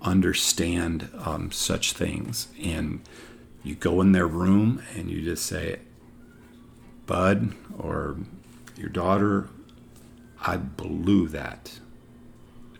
understand 0.03 1.09
um, 1.25 1.51
such 1.51 1.93
things. 1.93 2.49
And 2.63 3.01
you 3.63 3.75
go 3.77 4.01
in 4.01 4.13
their 4.13 4.27
room 4.27 4.83
and 4.95 5.11
you 5.11 5.23
just 5.23 5.47
say, 5.47 5.79
Bud, 7.07 7.55
or 7.79 8.17
your 8.77 8.89
daughter, 8.89 9.49
I 10.41 10.57
blew 10.57 11.29
that. 11.29 11.79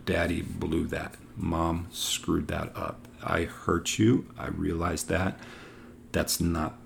Daddy 0.05 0.43
blew 0.43 0.87
that. 0.89 1.17
Mom 1.37 1.89
screwed 1.91 2.49
that 2.49 2.77
up. 2.77 3.07
I 3.23 3.45
hurt 3.45 3.99
you. 3.99 4.27
I 4.39 4.49
realized 4.49 5.09
that. 5.09 5.39
That's 6.13 6.41
not 6.41 6.79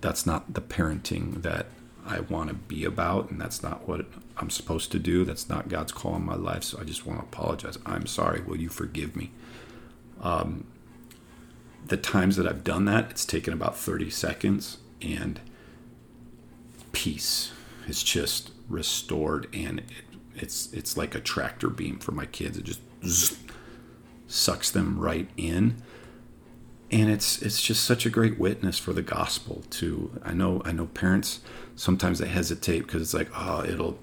that's 0.00 0.26
not 0.26 0.52
the 0.52 0.60
parenting 0.60 1.42
that 1.42 1.66
I 2.06 2.20
want 2.20 2.48
to 2.48 2.54
be 2.54 2.84
about 2.84 3.30
and 3.30 3.40
that's 3.40 3.62
not 3.62 3.88
what 3.88 4.06
I'm 4.36 4.50
supposed 4.50 4.92
to 4.92 4.98
do. 4.98 5.24
That's 5.24 5.48
not 5.48 5.68
God's 5.68 5.92
call 5.92 6.12
on 6.12 6.26
my 6.26 6.34
life. 6.34 6.64
So 6.64 6.78
I 6.80 6.84
just 6.84 7.06
want 7.06 7.20
to 7.20 7.24
apologize. 7.24 7.78
I'm 7.86 8.06
sorry. 8.06 8.42
Will 8.42 8.58
you 8.58 8.68
forgive 8.68 9.16
me? 9.16 9.30
Um, 10.20 10.66
the 11.86 11.96
times 11.96 12.36
that 12.36 12.46
I've 12.46 12.64
done 12.64 12.84
that, 12.86 13.10
it's 13.10 13.24
taken 13.24 13.52
about 13.52 13.76
30 13.76 14.10
seconds 14.10 14.78
and 15.00 15.40
peace. 16.92 17.52
It's 17.86 18.02
just 18.02 18.50
restored, 18.68 19.48
and 19.52 19.80
it, 19.80 19.84
it's 20.34 20.72
it's 20.72 20.96
like 20.96 21.14
a 21.14 21.20
tractor 21.20 21.68
beam 21.68 21.98
for 21.98 22.12
my 22.12 22.26
kids. 22.26 22.56
It 22.58 22.64
just 22.64 22.80
zzz, 23.04 23.38
sucks 24.26 24.70
them 24.70 24.98
right 24.98 25.28
in, 25.36 25.82
and 26.90 27.10
it's 27.10 27.42
it's 27.42 27.62
just 27.62 27.84
such 27.84 28.06
a 28.06 28.10
great 28.10 28.38
witness 28.38 28.78
for 28.78 28.92
the 28.92 29.02
gospel 29.02 29.62
too. 29.70 30.20
I 30.22 30.32
know 30.32 30.62
I 30.64 30.72
know 30.72 30.86
parents 30.86 31.40
sometimes 31.76 32.18
they 32.20 32.28
hesitate 32.28 32.80
because 32.80 33.02
it's 33.02 33.14
like 33.14 33.30
oh 33.34 33.64
it'll 33.64 33.98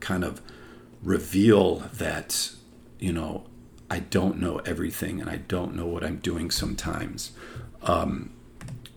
kind 0.00 0.24
of 0.24 0.40
reveal 1.02 1.76
that, 1.94 2.50
you 2.98 3.12
know, 3.12 3.44
I 3.90 4.00
don't 4.00 4.38
know 4.38 4.58
everything 4.58 5.20
and 5.20 5.30
I 5.30 5.36
don't 5.36 5.74
know 5.74 5.86
what 5.86 6.04
I'm 6.04 6.16
doing 6.16 6.50
sometimes. 6.50 7.32
Um, 7.82 8.30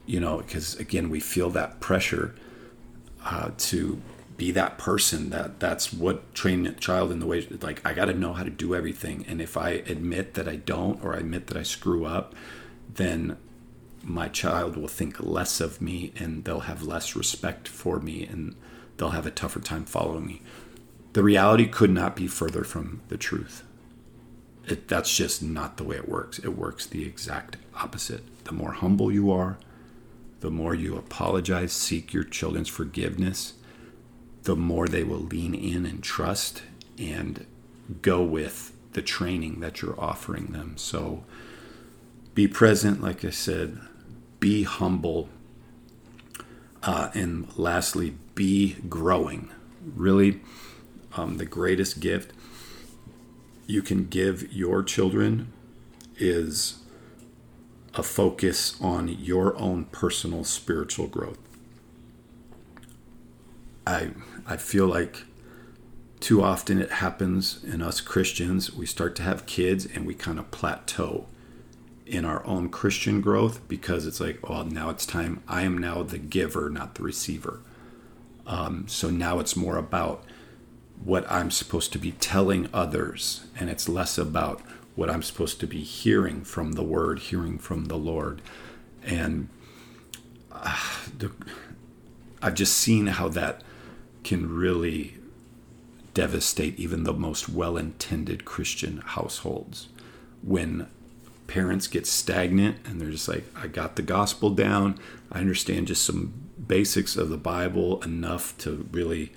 you 0.06 0.20
know, 0.20 0.38
because 0.38 0.76
again, 0.76 1.10
we 1.10 1.20
feel 1.20 1.50
that 1.52 1.80
pressure 1.80 2.36
uh, 3.24 3.52
to 3.58 4.02
be 4.40 4.52
that 4.52 4.78
person 4.78 5.30
that 5.30 5.60
that's 5.60 5.94
what 5.94 6.34
train 6.34 6.66
a 6.66 6.72
child 6.72 7.12
in 7.12 7.20
the 7.20 7.28
way 7.28 7.46
like 7.62 7.86
i 7.86 7.94
got 7.94 8.06
to 8.06 8.14
know 8.14 8.34
how 8.34 8.44
to 8.44 8.50
do 8.50 8.74
everything. 8.74 9.26
And 9.28 9.42
if 9.42 9.56
i 9.56 9.70
admit 9.70 10.34
that 10.34 10.48
i 10.48 10.56
don't 10.56 11.04
or 11.04 11.14
i 11.16 11.20
admit 11.20 11.48
that 11.48 11.58
i 11.58 11.64
screw 11.64 12.06
up 12.06 12.34
then 12.92 13.38
my 14.04 14.28
child 14.30 14.78
will 14.78 14.88
think 14.88 15.20
less 15.20 15.60
of 15.60 15.82
me 15.82 16.12
and 16.18 16.46
they'll 16.46 16.62
have 16.62 16.82
less 16.82 17.16
respect 17.16 17.68
for 17.68 18.00
me 18.00 18.26
and 18.26 18.56
they'll 18.98 19.10
have 19.10 19.28
a 19.28 19.32
tougher 19.32 19.60
time 19.60 19.84
following 19.84 20.26
me. 20.26 20.42
The 21.14 21.22
reality 21.22 21.68
could 21.68 21.92
not 21.92 22.16
be 22.16 22.28
further 22.28 22.64
from 22.64 23.02
the 23.10 23.18
truth. 23.18 23.64
It, 24.66 24.88
that's 24.88 25.16
just 25.16 25.44
not 25.44 25.78
the 25.78 25.84
way 25.84 25.98
it 25.98 26.08
works. 26.08 26.40
It 26.40 26.58
works 26.58 26.86
the 26.86 27.06
exact 27.06 27.58
opposite. 27.76 28.24
The 28.46 28.54
more 28.54 28.72
humble 28.72 29.12
you 29.12 29.32
are 29.32 29.58
the 30.40 30.50
more 30.50 30.74
you 30.74 30.96
apologize 30.96 31.74
seek 31.74 32.14
your 32.14 32.24
children's 32.24 32.70
forgiveness 32.70 33.54
the 34.44 34.56
more 34.56 34.88
they 34.88 35.04
will 35.04 35.20
lean 35.20 35.54
in 35.54 35.86
and 35.86 36.04
trust 36.04 36.64
and 36.98 37.46
go 38.02 38.24
with 38.24 38.74
the 38.94 39.02
training 39.02 39.60
that 39.60 39.82
you're 39.82 40.00
offering 40.00 40.48
them. 40.48 40.78
So 40.78 41.24
be 42.34 42.48
present, 42.48 43.02
like 43.02 43.26
I 43.26 43.30
said, 43.30 43.80
be 44.40 44.64
humble, 44.64 45.30
uh, 46.84 47.10
and 47.14 47.48
lastly, 47.58 48.16
be 48.36 48.78
growing. 48.88 49.50
Really, 49.96 50.40
um, 51.16 51.38
the 51.38 51.46
greatest 51.46 52.00
gift 52.00 52.32
you 53.68 53.82
can 53.82 54.06
give 54.08 54.52
your 54.54 54.82
children 54.84 55.52
is 56.18 56.80
a 57.94 58.04
focus 58.04 58.80
on 58.82 59.08
your 59.08 59.58
own 59.58 59.86
personal 59.86 60.44
spiritual 60.44 61.08
growth. 61.08 61.49
I 63.86 64.12
I 64.46 64.58
feel 64.58 64.88
like 64.88 65.24
too 66.20 66.42
often 66.42 66.82
it 66.82 66.92
happens 66.92 67.64
in 67.64 67.82
us 67.82 68.02
Christians. 68.02 68.74
We 68.74 68.86
start 68.86 69.16
to 69.18 69.24
have 69.24 69.46
kids 69.46 69.86
and 69.86 70.06
we 70.06 70.14
kind 70.14 70.38
of 70.38 70.52
plateau 70.52 71.28
in 72.06 72.26
our 72.26 72.46
own 72.46 72.70
Christian 72.70 73.22
growth 73.22 73.66
because 73.68 74.06
it's 74.06 74.20
like, 74.20 74.40
oh, 74.44 74.64
now 74.64 74.90
it's 74.90 75.06
time. 75.06 75.44
I 75.48 75.62
am 75.62 75.78
now 75.78 76.04
the 76.04 76.18
giver, 76.18 76.70
not 76.70 76.96
the 76.96 77.04
receiver. 77.04 77.62
Um, 78.48 78.88
so 78.88 79.10
now 79.10 79.40
it's 79.40 79.56
more 79.56 79.78
about 79.78 80.24
what 81.04 81.30
I'm 81.32 81.52
supposed 81.52 81.94
to 81.94 82.00
be 82.00 82.12
telling 82.14 82.68
others, 82.74 83.46
and 83.58 83.70
it's 83.70 83.88
less 83.88 84.18
about 84.18 84.62
what 84.96 85.10
I'm 85.10 85.24
supposed 85.24 85.60
to 85.62 85.68
be 85.68 85.82
hearing 85.82 86.44
from 86.44 86.74
the 86.74 86.84
Word, 86.84 87.20
hearing 87.20 87.58
from 87.58 87.86
the 87.86 87.96
Lord. 87.96 88.42
And 89.04 89.48
uh, 90.52 90.78
the, 91.18 91.32
I've 92.42 92.56
just 92.56 92.76
seen 92.76 93.08
how 93.08 93.30
that 93.30 93.62
can 94.24 94.54
really 94.54 95.16
devastate 96.14 96.78
even 96.80 97.04
the 97.04 97.14
most 97.14 97.50
well 97.50 97.78
intended 97.78 98.46
Christian 98.46 98.98
households 99.06 99.90
when 100.42 100.88
parents 101.48 101.88
get 101.88 102.06
stagnant 102.06 102.78
and 102.86 103.02
they're 103.02 103.12
just 103.12 103.28
like, 103.28 103.46
I 103.56 103.68
got 103.68 103.96
the 103.96 104.02
gospel 104.02 104.50
down. 104.52 105.00
I 105.32 105.40
understand 105.40 105.88
just 105.88 106.06
some 106.06 106.34
basics 106.68 107.16
of 107.16 107.30
the 107.30 107.38
Bible 107.38 108.02
enough 108.04 108.58
to 108.60 108.88
really 108.92 109.32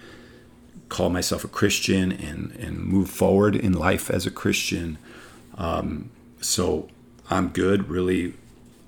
call 0.89 1.09
myself 1.09 1.43
a 1.43 1.49
Christian 1.49 2.13
and, 2.13 2.53
and 2.53 2.79
move 2.79 3.09
forward 3.09 3.57
in 3.57 3.73
life 3.73 4.11
as 4.11 4.27
a 4.27 4.31
Christian. 4.31 4.99
Um, 5.57 6.11
so 6.41 6.89
I'm 7.31 7.49
good, 7.49 7.89
really. 7.89 8.35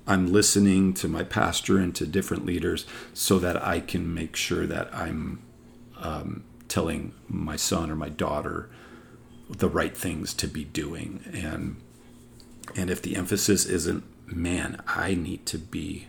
I'm 0.05 0.31
listening 0.31 0.93
to 0.95 1.07
my 1.07 1.23
pastor 1.23 1.79
and 1.79 1.95
to 1.95 2.05
different 2.05 2.45
leaders 2.45 2.85
so 3.15 3.39
that 3.39 3.61
I 3.65 3.79
can 3.79 4.13
make 4.13 4.35
sure 4.35 4.67
that 4.67 4.93
I'm 4.93 5.41
um, 6.05 6.43
telling 6.67 7.13
my 7.27 7.55
son 7.55 7.89
or 7.89 7.95
my 7.95 8.09
daughter 8.09 8.69
the 9.49 9.69
right 9.69 9.95
things 9.95 10.33
to 10.35 10.47
be 10.47 10.63
doing. 10.63 11.23
And 11.33 11.77
and 12.75 12.89
if 12.89 13.01
the 13.01 13.15
emphasis 13.15 13.65
isn't 13.65 14.03
man 14.27 14.81
i 14.87 15.13
need 15.13 15.45
to 15.45 15.57
be 15.57 16.07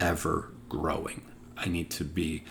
ever 0.00 0.50
growing. 0.68 1.22
I 1.58 1.68
need 1.68 1.90
to 1.90 2.04
be 2.04 2.42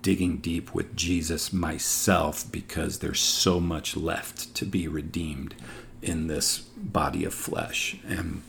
digging 0.00 0.38
deep 0.38 0.72
with 0.72 0.96
jesus 0.96 1.52
myself 1.52 2.50
because 2.50 2.98
there's 2.98 3.20
so 3.20 3.60
much 3.60 3.96
left 3.96 4.54
to 4.54 4.64
be 4.64 4.88
redeemed 4.88 5.54
in 6.00 6.26
this 6.26 6.60
body 6.76 7.24
of 7.24 7.34
flesh. 7.34 7.98
And 8.08 8.42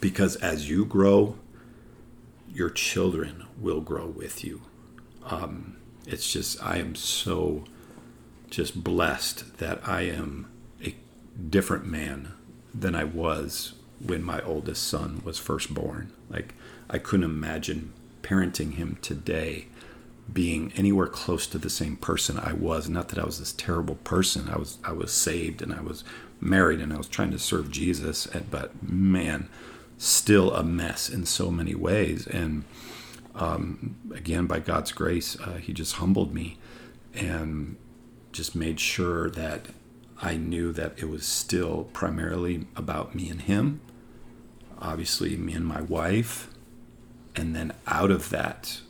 because 0.00 0.36
as 0.36 0.68
you 0.68 0.84
grow 0.84 1.36
your 2.52 2.70
children 2.70 3.46
will 3.58 3.80
grow 3.80 4.06
with 4.06 4.44
you. 4.44 4.62
Um, 5.24 5.76
it's 6.06 6.30
just 6.32 6.62
I 6.62 6.78
am 6.78 6.94
so 6.94 7.64
just 8.48 8.82
blessed 8.82 9.58
that 9.58 9.80
I 9.86 10.02
am 10.02 10.50
a 10.84 10.94
different 11.48 11.86
man 11.86 12.32
than 12.74 12.94
I 12.94 13.04
was 13.04 13.74
when 14.04 14.22
my 14.22 14.40
oldest 14.42 14.86
son 14.86 15.22
was 15.24 15.38
first 15.38 15.72
born. 15.72 16.12
Like 16.28 16.54
I 16.88 16.98
couldn't 16.98 17.24
imagine 17.24 17.92
parenting 18.22 18.74
him 18.74 18.98
today 19.02 19.66
being 20.32 20.72
anywhere 20.76 21.06
close 21.06 21.46
to 21.48 21.58
the 21.58 21.70
same 21.70 21.96
person 21.96 22.38
I 22.38 22.52
was. 22.52 22.88
Not 22.88 23.08
that 23.08 23.18
I 23.18 23.24
was 23.24 23.38
this 23.38 23.52
terrible 23.52 23.96
person. 23.96 24.48
I 24.48 24.58
was 24.58 24.78
I 24.84 24.92
was 24.92 25.12
saved 25.12 25.62
and 25.62 25.72
I 25.72 25.80
was 25.80 26.04
married 26.40 26.80
and 26.80 26.92
I 26.92 26.96
was 26.96 27.08
trying 27.08 27.30
to 27.32 27.38
serve 27.38 27.70
Jesus. 27.70 28.26
And, 28.26 28.50
But 28.50 28.82
man, 28.82 29.48
still 29.98 30.52
a 30.54 30.62
mess 30.62 31.08
in 31.08 31.26
so 31.26 31.50
many 31.50 31.74
ways. 31.74 32.26
And 32.26 32.64
um, 33.34 33.96
again, 34.14 34.46
by 34.46 34.60
God's 34.60 34.92
grace, 34.92 35.38
uh, 35.40 35.54
He 35.54 35.72
just 35.72 35.96
humbled 35.96 36.34
me 36.34 36.58
and 37.14 37.76
just 38.32 38.54
made 38.54 38.80
sure 38.80 39.30
that 39.30 39.66
I 40.22 40.36
knew 40.36 40.72
that 40.72 40.94
it 40.98 41.08
was 41.08 41.26
still 41.26 41.84
primarily 41.92 42.66
about 42.76 43.14
me 43.14 43.30
and 43.30 43.40
Him, 43.42 43.80
obviously, 44.78 45.36
me 45.36 45.54
and 45.54 45.66
my 45.66 45.80
wife. 45.80 46.48
And 47.36 47.54
then 47.54 47.72
out 47.86 48.10
of 48.10 48.30
that, 48.30 48.80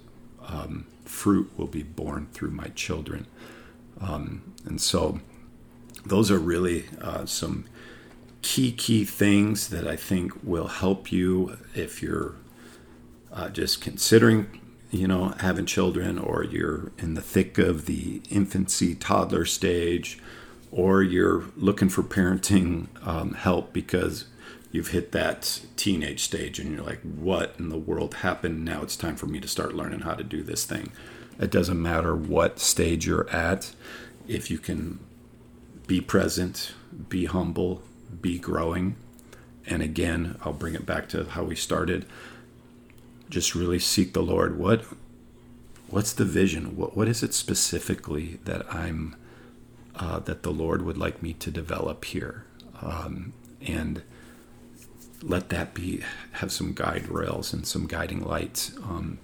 um, 0.47 0.87
fruit 1.05 1.51
will 1.57 1.67
be 1.67 1.83
born 1.83 2.29
through 2.33 2.51
my 2.51 2.69
children. 2.69 3.27
Um, 4.01 4.55
and 4.65 4.81
so, 4.81 5.21
those 6.05 6.31
are 6.31 6.39
really 6.39 6.87
uh, 7.01 7.27
some 7.27 7.67
key, 8.43 8.73
key 8.73 9.05
things 9.05 9.69
that 9.69 9.87
I 9.87 9.97
think 9.97 10.33
will 10.43 10.69
help 10.69 11.13
you 11.13 11.59
if 11.75 12.03
you're 12.03 12.35
uh, 13.33 13.49
just 13.49 13.81
considering 13.81 14.61
you 14.91 15.07
know 15.07 15.35
having 15.39 15.67
children 15.67 16.19
or 16.19 16.45
you're 16.45 16.91
in 16.99 17.15
the 17.15 17.23
thick 17.23 17.59
of 17.59 17.87
the 17.87 18.21
infancy 18.31 18.95
toddler 18.95 19.45
stage 19.45 20.19
or 20.73 21.03
you're 21.03 21.45
looking 21.57 21.89
for 21.89 22.03
parenting 22.03 22.87
um, 23.07 23.35
help 23.35 23.73
because 23.73 24.27
you've 24.73 24.89
hit 24.89 25.13
that 25.13 25.63
teenage 25.77 26.21
stage 26.21 26.59
and 26.59 26.73
you're 26.73 26.85
like 26.85 27.01
what 27.03 27.55
in 27.59 27.69
the 27.69 27.79
world 27.79 28.15
happened? 28.15 28.65
Now 28.65 28.83
it's 28.83 28.97
time 28.97 29.17
for 29.17 29.27
me 29.27 29.41
to 29.41 29.49
start 29.49 29.75
learning 29.75 30.01
how 30.01 30.15
to 30.15 30.25
do 30.25 30.43
this 30.43 30.65
thing. 30.65 30.93
It 31.39 31.51
doesn't 31.51 31.81
matter 31.81 32.15
what 32.15 32.59
stage 32.59 33.07
you're 33.07 33.29
at. 33.31 33.73
If 34.29 34.51
you 34.51 34.59
can 34.59 35.01
be 35.87 36.01
present 36.01 36.73
be 37.09 37.25
humble 37.25 37.83
be 38.21 38.39
growing. 38.39 38.95
And 39.67 39.83
again 39.83 40.39
i'll 40.45 40.53
bring 40.53 40.75
it 40.75 40.87
back 40.87 41.09
to 41.09 41.25
how 41.25 41.43
we 41.43 41.57
started 41.57 42.07
just 43.31 43.55
really 43.55 43.79
seek 43.79 44.13
the 44.13 44.23
Lord. 44.23 44.59
What 44.59 44.85
what's 45.89 46.13
the 46.13 46.25
vision? 46.25 46.77
What 46.77 46.97
what 46.97 47.09
is 47.09 47.23
it 47.23 47.33
specifically 47.33 48.41
that 48.45 48.67
I'm 48.73 49.17
uh, 49.95 50.19
that 50.21 50.43
the 50.43 50.51
Lord 50.51 50.83
would 50.83 50.99
like 50.99 51.23
me 51.23 51.33
to 51.35 51.51
develop 51.51 52.05
here? 52.05 52.45
Um, 52.83 53.33
and 53.67 54.03
let 55.23 55.51
that 55.51 55.75
be 55.75 56.03
have 56.33 56.51
some 56.51 56.73
guide 56.73 57.09
rails 57.09 57.53
and 57.53 57.67
some 57.67 57.87
guiding 57.87 58.25
lights. 58.25 58.73
Um, 58.79 59.19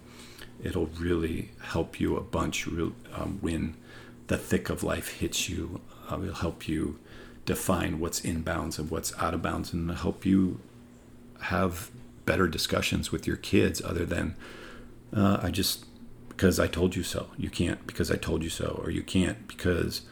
it'll 0.62 0.86
really 0.98 1.50
help 1.60 2.00
you 2.00 2.16
a 2.16 2.20
bunch 2.20 2.66
um, 2.66 3.38
when 3.40 3.76
the 4.26 4.36
thick 4.36 4.68
of 4.70 4.82
life 4.82 5.20
hits 5.20 5.48
you. 5.48 5.80
Uh, 6.10 6.20
it'll 6.22 6.34
help 6.34 6.68
you 6.68 6.98
define 7.44 7.98
what's 7.98 8.20
in 8.20 8.42
bounds 8.42 8.78
and 8.78 8.90
what's 8.90 9.16
out 9.18 9.34
of 9.34 9.42
bounds, 9.42 9.72
and 9.72 9.90
help 9.90 10.26
you 10.26 10.60
have 11.42 11.90
better 12.26 12.48
discussions 12.48 13.10
with 13.10 13.26
your 13.26 13.36
kids 13.36 13.80
other 13.82 14.04
than 14.04 14.36
uh, 15.16 15.38
I 15.42 15.50
just 15.50 15.86
because 16.28 16.60
I 16.60 16.66
told 16.66 16.94
you 16.94 17.02
so. 17.02 17.28
You 17.38 17.48
can't 17.48 17.86
because 17.86 18.10
I 18.10 18.16
told 18.16 18.42
you 18.42 18.50
so, 18.50 18.80
or 18.84 18.90
you 18.90 19.02
can't 19.02 19.48
because 19.48 20.02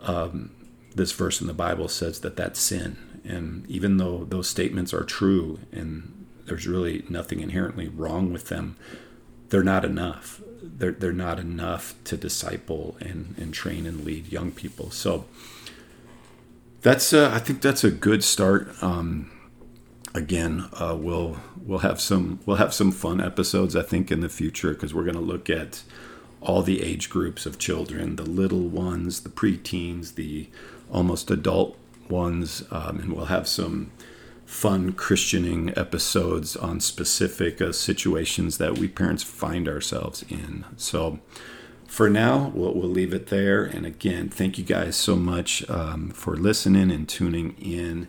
um, 0.00 0.50
this 0.94 1.12
verse 1.12 1.40
in 1.40 1.46
the 1.46 1.54
Bible 1.54 1.88
says 1.88 2.20
that 2.20 2.36
that's 2.36 2.58
sin. 2.58 2.96
And 3.24 3.64
even 3.70 3.98
though 3.98 4.24
those 4.24 4.48
statements 4.48 4.92
are 4.92 5.04
true 5.04 5.60
and 5.72 6.26
there's 6.46 6.66
really 6.66 7.04
nothing 7.08 7.40
inherently 7.40 7.88
wrong 7.88 8.32
with 8.32 8.48
them, 8.48 8.76
they're 9.48 9.62
not 9.62 9.84
enough. 9.84 10.42
they're, 10.62 10.92
they're 10.92 11.12
not 11.12 11.38
enough 11.38 11.94
to 12.04 12.16
disciple 12.16 12.96
and, 13.00 13.34
and 13.38 13.54
train 13.54 13.86
and 13.86 14.04
lead 14.04 14.32
young 14.32 14.50
people. 14.50 14.90
So 14.90 15.26
that's 16.82 17.12
uh, 17.12 17.30
I 17.32 17.38
think 17.38 17.62
that's 17.62 17.84
a 17.84 17.90
good 17.90 18.22
start. 18.24 18.68
Um, 18.82 19.30
again, 20.14 20.68
uh, 20.80 20.96
we'll 20.98 21.36
we'll 21.64 21.80
have 21.80 22.00
some 22.00 22.40
we'll 22.46 22.56
have 22.56 22.72
some 22.72 22.92
fun 22.92 23.20
episodes 23.20 23.74
I 23.76 23.82
think 23.82 24.10
in 24.10 24.20
the 24.20 24.28
future 24.28 24.72
because 24.72 24.94
we're 24.94 25.04
going 25.04 25.14
to 25.14 25.20
look 25.20 25.50
at 25.50 25.82
all 26.40 26.62
the 26.62 26.82
age 26.82 27.10
groups 27.10 27.46
of 27.46 27.58
children, 27.58 28.16
the 28.16 28.22
little 28.22 28.68
ones, 28.68 29.20
the 29.20 29.30
preteens, 29.30 30.14
the 30.14 30.48
almost 30.92 31.30
adult 31.30 31.76
ones, 32.08 32.62
um, 32.70 33.00
and 33.00 33.12
we'll 33.14 33.26
have 33.26 33.48
some 33.48 33.90
fun 34.44 34.92
Christianing 34.92 35.76
episodes 35.76 36.54
on 36.54 36.80
specific 36.80 37.62
uh, 37.62 37.72
situations 37.72 38.58
that 38.58 38.78
we 38.78 38.88
parents 38.88 39.22
find 39.22 39.66
ourselves 39.66 40.22
in. 40.28 40.66
So 40.76 41.18
for 41.86 42.10
now, 42.10 42.52
we'll, 42.54 42.74
we'll 42.74 42.90
leave 42.90 43.14
it 43.14 43.28
there. 43.28 43.64
And 43.64 43.86
again, 43.86 44.28
thank 44.28 44.58
you 44.58 44.64
guys 44.64 44.96
so 44.96 45.16
much 45.16 45.68
um, 45.70 46.10
for 46.10 46.36
listening 46.36 46.90
and 46.90 47.08
tuning 47.08 47.54
in. 47.58 48.06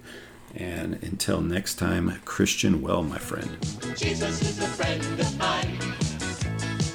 And 0.56 1.04
until 1.04 1.42
next 1.42 1.76
time, 1.76 2.22
Christian 2.24 2.82
well, 2.82 3.04
my 3.04 3.18
friend. 3.18 3.58
Jesus 3.98 4.42
is 4.42 4.60
a 4.60 4.68
friend 4.68 5.02
of 5.20 5.38
mine. 5.38 5.78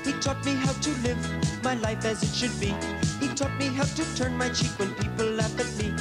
He 0.03 0.13
taught 0.21 0.43
me 0.47 0.55
how 0.55 0.73
to 0.73 0.91
live 1.03 1.63
my 1.63 1.75
life 1.75 2.05
as 2.07 2.23
it 2.23 2.35
should 2.35 2.59
be. 2.59 2.75
He 3.21 3.29
taught 3.35 3.55
me 3.59 3.67
how 3.67 3.85
to 3.85 4.17
turn 4.17 4.37
my 4.37 4.49
cheek 4.49 4.71
when 4.79 4.95
people 4.95 5.27
laugh 5.27 5.53
at 5.61 5.71
me. 5.77 5.93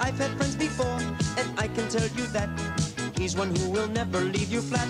I've 0.00 0.18
had 0.18 0.30
friends 0.38 0.56
before, 0.56 0.98
and 1.38 1.58
I 1.58 1.68
can 1.68 1.88
tell 1.88 2.08
you 2.16 2.26
that 2.28 2.48
he's 3.16 3.36
one 3.36 3.54
who 3.54 3.68
will 3.68 3.88
never 3.88 4.20
leave 4.20 4.50
you 4.50 4.62
flat. 4.62 4.88